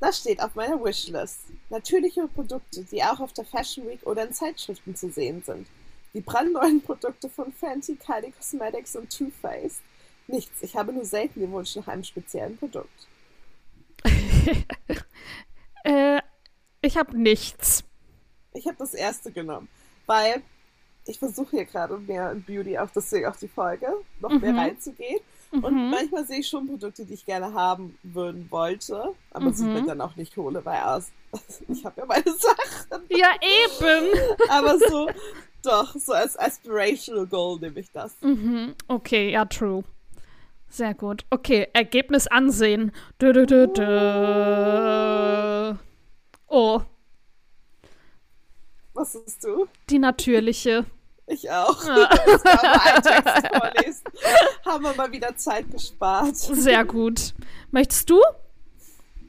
[0.00, 1.40] das steht auf meiner Wishlist.
[1.70, 5.66] Natürliche Produkte, die auch auf der Fashion Week oder in Zeitschriften zu sehen sind.
[6.12, 9.80] Die brandneuen Produkte von Fenty, Kylie Cosmetics und Too Faced.
[10.26, 10.62] Nichts.
[10.62, 13.08] Ich habe nur selten den Wunsch nach einem speziellen Produkt.
[15.84, 16.20] äh,
[16.82, 17.82] ich habe nichts.
[18.52, 19.68] Ich habe das erste genommen,
[20.04, 20.42] weil
[21.06, 23.88] ich versuche hier gerade mehr in Beauty, auch deswegen auch die Folge,
[24.20, 24.40] noch mhm.
[24.40, 25.20] mehr reinzugehen.
[25.52, 25.64] Mhm.
[25.64, 29.54] Und manchmal sehe ich schon Produkte, die ich gerne haben würden wollte, aber mhm.
[29.54, 31.10] sie mir dann auch nicht hole, weil aus,
[31.68, 33.02] ich habe ja meine Sachen.
[33.10, 34.08] Ja, eben.
[34.48, 35.08] aber so,
[35.62, 38.16] doch, so als Aspirational Goal nehme ich das.
[38.20, 38.74] Mhm.
[38.88, 39.84] Okay, ja, true.
[40.68, 41.24] Sehr gut.
[41.30, 42.90] Okay, Ergebnis ansehen.
[43.20, 43.86] Dö, dö, dö, dö.
[46.48, 46.82] Oh.
[48.92, 49.68] Was ist du?
[49.88, 50.84] Die natürliche.
[51.26, 51.82] Ich auch.
[51.86, 53.00] Ja.
[53.00, 54.02] Text vorlesen.
[54.64, 56.36] Haben wir mal wieder Zeit gespart.
[56.36, 57.34] Sehr gut.
[57.70, 58.20] Möchtest du?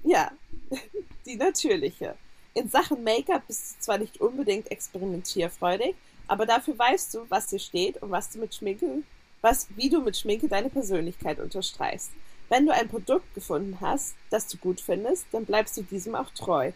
[0.03, 0.31] Ja,
[1.25, 2.15] die natürliche.
[2.53, 5.95] In Sachen Make-up bist du zwar nicht unbedingt experimentierfreudig,
[6.27, 9.03] aber dafür weißt du, was dir steht und was du mit Schminke,
[9.41, 12.11] was, wie du mit Schminke deine Persönlichkeit unterstreichst.
[12.49, 16.29] Wenn du ein Produkt gefunden hast, das du gut findest, dann bleibst du diesem auch
[16.31, 16.71] treu.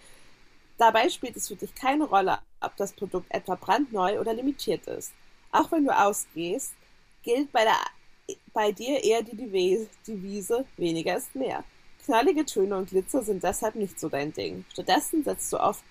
[0.82, 5.14] Dabei spielt es für dich keine Rolle, ob das Produkt etwa brandneu oder limitiert ist.
[5.52, 6.74] Auch wenn du ausgehst,
[7.22, 11.64] gilt bei, der, bei dir eher die Devise, weniger ist mehr.
[12.04, 14.66] Knallige Töne und Glitzer sind deshalb nicht so dein Ding.
[14.74, 15.84] Stattdessen setzt du oft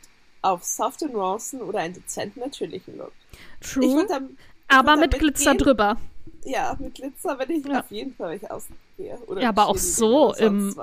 [0.43, 3.13] auf softe Nuancen oder einen dezenten, natürlichen Look.
[3.61, 4.37] True, dann,
[4.67, 5.99] aber mit Glitzer drüber.
[6.43, 7.79] Ja, mit Glitzer, wenn ich ja.
[7.79, 9.17] auf jeden Fall nicht ausgehe.
[9.29, 10.75] Oder ja, aber auch so im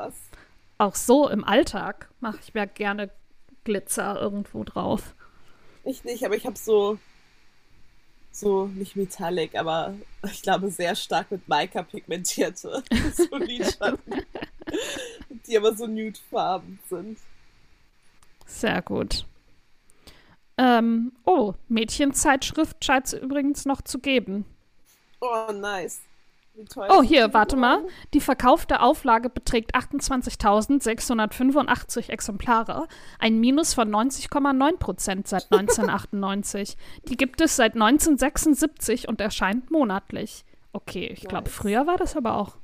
[0.78, 3.10] auch so im Alltag mache ich mir gerne
[3.68, 5.14] Glitzer irgendwo drauf.
[5.84, 6.98] Ich nicht, aber ich habe so
[8.32, 9.94] so nicht metallic, aber
[10.24, 12.82] ich glaube sehr stark mit Mica pigmentierte
[13.14, 14.26] so Lidschatten,
[15.48, 17.20] die aber so nudefarben sind.
[18.46, 19.26] Sehr gut.
[20.58, 24.46] Ähm, oh, Mädchenzeitschrift scheint es übrigens noch zu geben.
[25.20, 26.00] Oh, nice.
[26.90, 27.86] Oh, hier, warte mal.
[28.14, 32.88] Die verkaufte Auflage beträgt 28.685 Exemplare,
[33.20, 36.78] ein Minus von 90,9 Prozent seit 1998.
[37.08, 40.44] die gibt es seit 1976 und erscheint monatlich.
[40.74, 42.58] Okay, ich glaube, früher war das aber auch.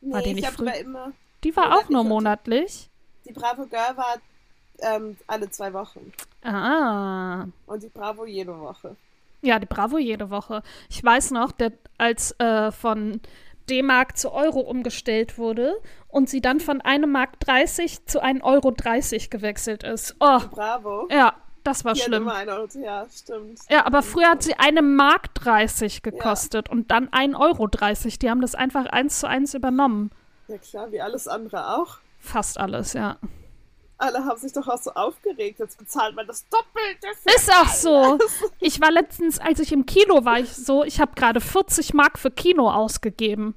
[0.00, 0.74] War nee, die nicht früher?
[0.74, 1.12] Immer
[1.44, 2.88] die war auch nur monatlich.
[3.26, 4.16] Die Bravo Girl war
[4.80, 6.12] ähm, alle zwei Wochen.
[6.42, 7.46] Ah.
[7.66, 8.96] Und die Bravo jede Woche.
[9.44, 10.62] Ja, die Bravo jede Woche.
[10.88, 13.20] Ich weiß noch, der, als äh, von
[13.68, 15.74] D-Mark zu Euro umgestellt wurde
[16.08, 20.16] und sie dann von einem Mark 30 zu 1,30 Euro 30 gewechselt ist.
[20.20, 20.38] Oh.
[20.50, 21.08] Bravo.
[21.10, 22.28] Ja, das war Die schlimm.
[22.28, 23.60] eine, ja, stimmt.
[23.70, 26.72] Ja, aber früher hat sie eine Mark 30 gekostet Ja.
[26.72, 28.18] und dann 1,30 Euro 30.
[28.18, 30.10] Die haben das einfach eins zu eins übernommen.
[30.48, 31.98] Ja klar, wie alles andere auch.
[32.18, 33.16] Fast alles, ja.
[34.04, 35.58] Alle haben sich doch auch so aufgeregt.
[35.60, 38.18] Jetzt bezahlt man das Doppelte für Ist auch so.
[38.60, 42.18] Ich war letztens, als ich im Kino war, ich so, ich habe gerade 40 Mark
[42.18, 43.54] für Kino ausgegeben.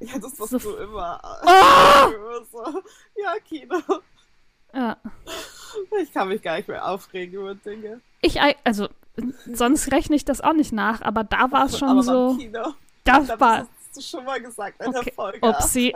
[0.00, 1.20] Ja, das machst So- du immer.
[1.42, 2.82] Immer so.
[3.16, 3.76] Ja, Kino.
[4.74, 4.96] Ja.
[6.02, 8.00] Ich kann mich gar nicht mehr aufregen über Dinge.
[8.20, 8.88] Ich, also,
[9.52, 12.36] sonst rechne ich das auch nicht nach, aber da war es schon Aber so.
[12.36, 12.74] Kino.
[13.04, 13.58] Das war.
[13.60, 15.04] das hast du schon mal gesagt in Okay.
[15.06, 15.38] der Folge.
[15.48, 15.94] Upsi.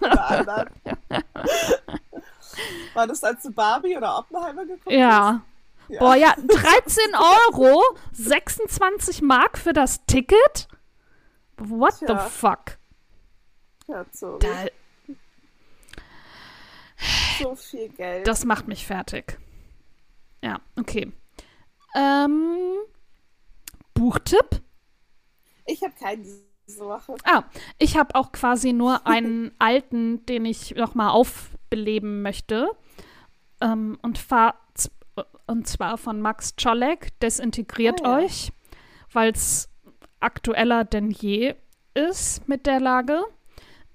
[0.00, 0.70] Anderen.
[2.94, 5.42] War das, als du Barbie oder Oppenheimer geguckt Ja.
[5.42, 5.90] hast?
[5.92, 6.00] Ja.
[6.00, 7.80] Boah, ja, 13 Euro,
[8.12, 10.66] 26 Mark für das Ticket?
[11.58, 12.08] What Tja.
[12.24, 12.78] the fuck?
[13.86, 14.66] Ja, so, Da,
[17.40, 18.26] so viel Geld.
[18.26, 19.38] das macht mich fertig.
[20.42, 21.12] Ja, okay.
[21.94, 22.76] Ähm,
[23.94, 24.62] Buchtipp?
[25.66, 26.24] ich habe keinen
[26.68, 27.14] diese Woche.
[27.24, 27.44] Ah,
[27.78, 31.10] ich habe auch quasi nur einen alten, den ich nochmal
[31.76, 32.68] aufbeleben möchte.
[33.60, 34.20] Ähm, und,
[35.46, 38.18] und zwar von Max Czolek, Desintegriert ja.
[38.18, 38.52] euch,
[39.12, 39.68] weil es
[40.20, 41.54] aktueller denn je
[41.94, 43.22] ist mit der Lage.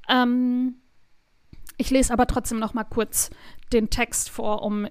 [0.09, 0.75] Ähm,
[1.77, 3.29] ich lese aber trotzdem noch mal kurz
[3.73, 4.87] den Text vor, um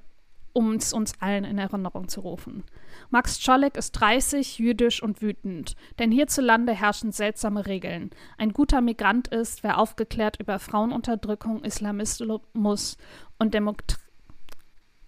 [0.61, 2.65] um es uns allen in Erinnerung zu rufen.
[3.09, 8.11] Max Czolek ist 30, jüdisch und wütend, denn hierzulande herrschen seltsame Regeln.
[8.37, 12.99] Ein guter Migrant ist, wer aufgeklärt über Frauenunterdrückung, Islamismus
[13.39, 13.79] und, Demok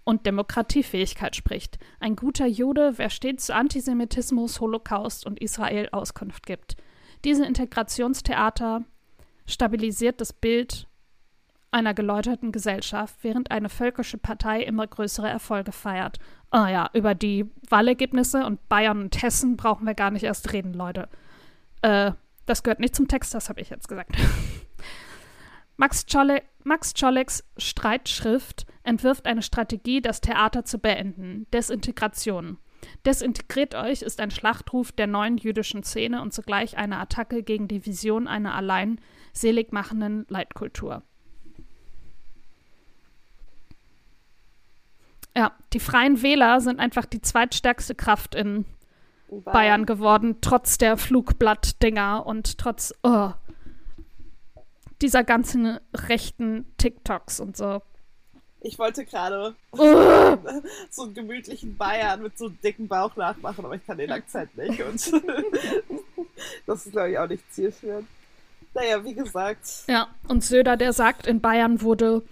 [0.05, 1.79] und Demokratiefähigkeit spricht.
[2.01, 6.77] Ein guter Jude, wer stets zu Antisemitismus, Holocaust und Israel Auskunft gibt.
[7.27, 8.85] Diese Integrationstheater
[9.47, 10.89] stabilisiert das Bild
[11.73, 16.19] einer geläuterten Gesellschaft, während eine völkische Partei immer größere Erfolge feiert.
[16.51, 20.75] Ah ja, über die Wahlergebnisse und Bayern und Hessen brauchen wir gar nicht erst reden,
[20.75, 21.09] Leute.
[21.81, 22.13] Äh,
[22.47, 24.13] das gehört nicht zum Text, das habe ich jetzt gesagt.
[25.77, 31.47] Max, Czole Max Czoleks Streitschrift entwirft eine Strategie, das Theater zu beenden.
[31.53, 32.59] Desintegration.
[33.07, 37.87] Desintegriert euch ist ein Schlachtruf der neuen jüdischen Szene und zugleich eine Attacke gegen die
[37.87, 39.01] Vision einer allein
[39.33, 41.03] selig machenden Leitkultur.
[45.37, 48.67] Ja, die Freien Wähler sind einfach die zweitstärkste Kraft in
[49.31, 53.31] In Bayern geworden, trotz der Flugblatt-Dinger und trotz oh,
[55.01, 57.83] dieser ganzen rechten TikToks und so.
[58.61, 59.79] Ich wollte gerade Oh,
[60.91, 64.57] so einen gemütlichen Bayern mit so einem dicken Bauch nachmachen, aber ich kann den Akzent
[64.57, 64.81] nicht.
[64.83, 65.13] Und
[66.67, 68.07] das ist, glaube ich, auch nicht zielführend.
[68.75, 72.23] Naja, wie gesagt, ja, und Söder, der sagt, in Bayern wurde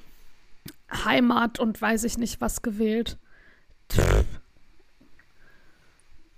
[0.92, 3.18] Heimat und weiß ich nicht was gewählt.
[3.90, 4.24] Pff.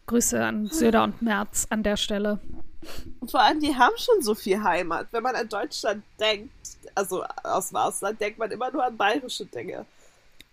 [0.07, 2.41] Grüße an Söder und Merz an der Stelle.
[3.27, 5.09] vor allem, die haben schon so viel Heimat.
[5.13, 6.53] Wenn man an Deutschland denkt,
[6.95, 9.87] also aus dem Ausland, denkt man immer nur an bayerische Dinge.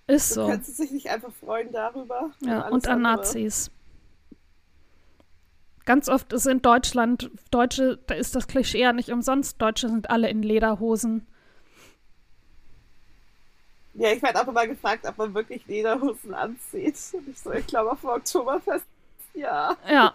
[0.08, 0.47] Ist So.
[0.47, 2.32] Können Sie sich nicht einfach freuen darüber?
[2.41, 3.18] Ja, und an andere?
[3.18, 3.72] Nazis.
[5.86, 10.12] Ganz oft ist in Deutschland, Deutsche, da ist das Klischee ja nicht umsonst, Deutsche sind
[10.12, 11.26] alle in Lederhosen.
[13.93, 16.95] Ja, ich werde auch immer gefragt, ob man wirklich Lederhosen anzieht.
[17.13, 18.85] Und ich so, ich glaube auf dem Oktoberfest,
[19.33, 19.75] ja.
[19.89, 20.13] Ja,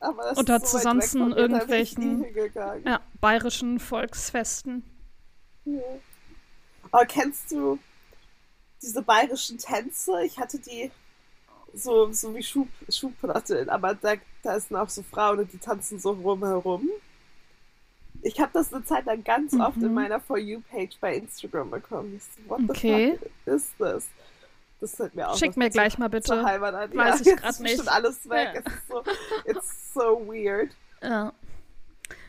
[0.00, 2.84] Aber das Oder ist so zu weit weg sonsten von mir, da bin ich irgendwelchen-
[2.86, 4.82] ja, bayerischen Volksfesten.
[5.64, 5.80] Ja.
[6.90, 7.78] Aber kennst du
[8.82, 10.24] diese bayerischen Tänze?
[10.24, 10.90] Ich hatte die
[11.74, 15.98] so, so wie Schub, Schubplatteln, aber da, da sind auch so Frauen und die tanzen
[15.98, 16.88] so rumherum.
[18.22, 19.94] Ich habe das eine Zeit lang ganz oft in Mhm.
[19.94, 22.20] meiner For You-Page bei Instagram bekommen.
[22.48, 23.12] What Okay.
[23.12, 24.08] the fuck ist das?
[24.80, 26.44] Das hört mir auch Schick mir gleich mal bitte.
[26.44, 26.94] Heimat an.
[26.94, 27.76] Weiß ich jetzt grad ist nicht.
[27.76, 28.50] schon alles weg.
[28.54, 28.60] Ja.
[28.64, 29.02] Es ist so,
[29.46, 30.70] it's so weird.
[31.02, 31.32] Ja.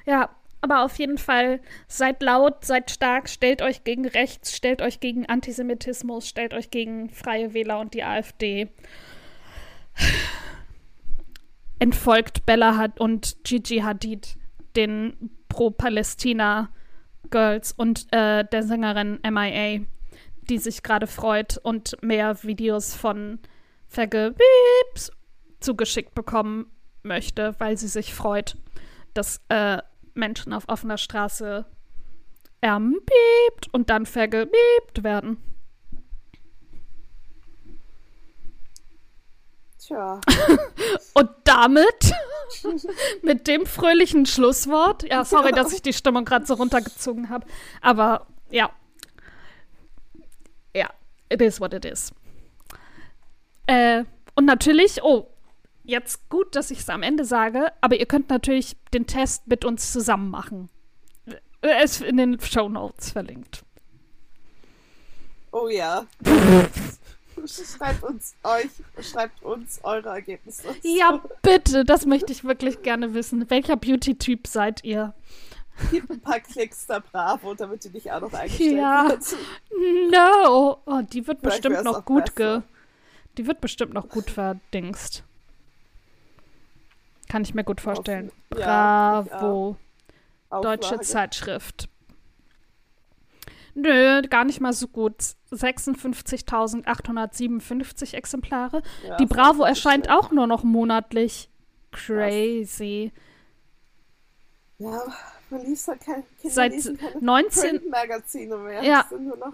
[0.06, 0.30] ja,
[0.62, 5.26] aber auf jeden Fall seid laut, seid stark, stellt euch gegen rechts, stellt euch gegen
[5.28, 8.70] Antisemitismus, stellt euch gegen Freie Wähler und die AfD.
[11.80, 14.38] Entfolgt Bella Had und Gigi Hadid,
[14.76, 19.80] den Pro-Palästina-Girls und äh, der Sängerin MIA,
[20.48, 23.40] die sich gerade freut und mehr Videos von
[23.88, 25.10] Vergebieps
[25.60, 26.68] zugeschickt bekommen
[27.02, 28.56] möchte, weil sie sich freut,
[29.16, 29.80] dass äh,
[30.14, 31.66] Menschen auf offener Straße
[32.62, 35.38] ermbiebt und dann vergebiebt werden.
[39.88, 40.20] Tja.
[41.14, 42.12] Und damit,
[43.22, 47.48] mit dem fröhlichen Schlusswort, ja, sorry, dass ich die Stimmung gerade so runtergezogen habe,
[47.82, 48.70] aber ja.
[50.76, 50.90] Ja,
[51.30, 52.12] it is what it is.
[53.68, 54.04] Äh,
[54.36, 55.30] und natürlich, oh,
[55.84, 59.64] jetzt gut, dass ich es am Ende sage, aber ihr könnt natürlich den Test mit
[59.64, 60.70] uns zusammen machen.
[61.62, 63.64] Er ist in den Show Notes verlinkt.
[65.54, 66.06] Oh ja.
[67.46, 68.70] schreibt uns euch,
[69.06, 70.68] schreibt uns eure Ergebnisse.
[70.84, 73.50] Ja, bitte, das möchte ich wirklich gerne wissen.
[73.50, 75.14] Welcher Beauty-Typ seid ihr?
[75.92, 79.08] Gib ein paar Klicks da Bravo, damit die dich auch noch eingestellt Ja.
[79.10, 79.24] wird.
[80.12, 80.78] No.
[80.86, 82.46] Oh, die wird Vielleicht bestimmt noch gut ge.
[82.58, 82.64] besser.
[83.38, 85.24] Die wird bestimmt noch gut verdingst.
[87.30, 88.32] Kann ich mir gut vorstellen.
[88.58, 89.76] Ja, ich Bravo.
[90.50, 91.02] Deutsche Auflage.
[91.06, 91.90] Zeitschrift.
[93.78, 95.14] Nö, gar nicht mal so gut.
[95.52, 98.82] 56.857 Exemplare.
[99.08, 100.16] Ja, Die Bravo erscheint schön.
[100.16, 101.52] auch nur noch monatlich.
[101.92, 103.12] Crazy.
[104.80, 105.04] Ja,
[105.52, 108.84] man liest halt kein, Kinder Seit lesen keine 19 Printmagazine mehr.
[108.84, 109.06] Ja.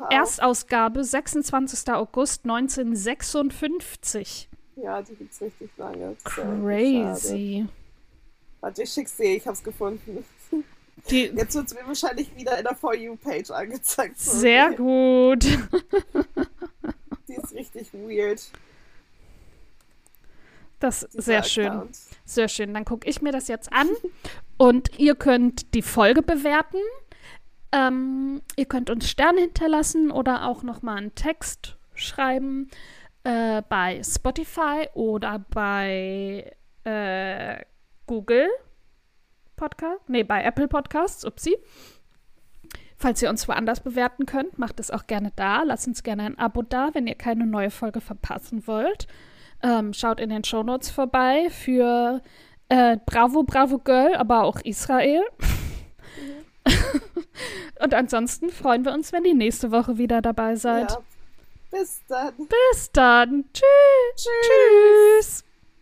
[0.10, 1.92] Erstausgabe 26.
[1.92, 4.48] August 1956.
[4.78, 6.16] Ja, die gibt's richtig lange.
[6.24, 7.68] Crazy.
[8.62, 10.24] Warte, ich schick's dir, ich hab's gefunden.
[11.10, 14.20] Die, Jetzt wird's mir wahrscheinlich wieder in der For You-Page angezeigt.
[14.20, 15.44] So, sehr gut.
[17.28, 18.42] Die ist richtig weird.
[20.80, 21.90] Das ist sehr schön.
[22.26, 22.74] Sehr schön.
[22.74, 23.90] Dann gucke ich mir das jetzt an
[24.58, 26.78] und ihr könnt die Folge bewerten.
[27.72, 32.70] Ähm, ihr könnt uns Sterne hinterlassen oder auch nochmal einen Text schreiben
[33.24, 36.52] äh, bei Spotify oder bei
[36.84, 37.64] äh,
[38.06, 38.50] Google
[39.56, 40.08] Podcast.
[40.08, 41.26] Nee, bei Apple Podcasts.
[41.26, 41.58] Upsi.
[42.98, 45.64] Falls ihr uns woanders bewerten könnt, macht es auch gerne da.
[45.64, 49.08] Lasst uns gerne ein Abo da, wenn ihr keine neue Folge verpassen wollt.
[49.62, 52.22] Ähm, schaut in den Shownotes vorbei für
[52.70, 55.24] äh, Bravo, Bravo Girl, aber auch Israel.
[57.84, 60.92] Und ansonsten freuen wir uns, wenn ihr nächste Woche wieder dabei seid.
[60.92, 61.00] Ja.
[61.72, 62.34] Bis dann.
[62.38, 63.46] Bis dann.
[63.54, 63.66] Tschüss.
[64.16, 65.44] Tschüss.
[65.44, 65.53] Tschüss.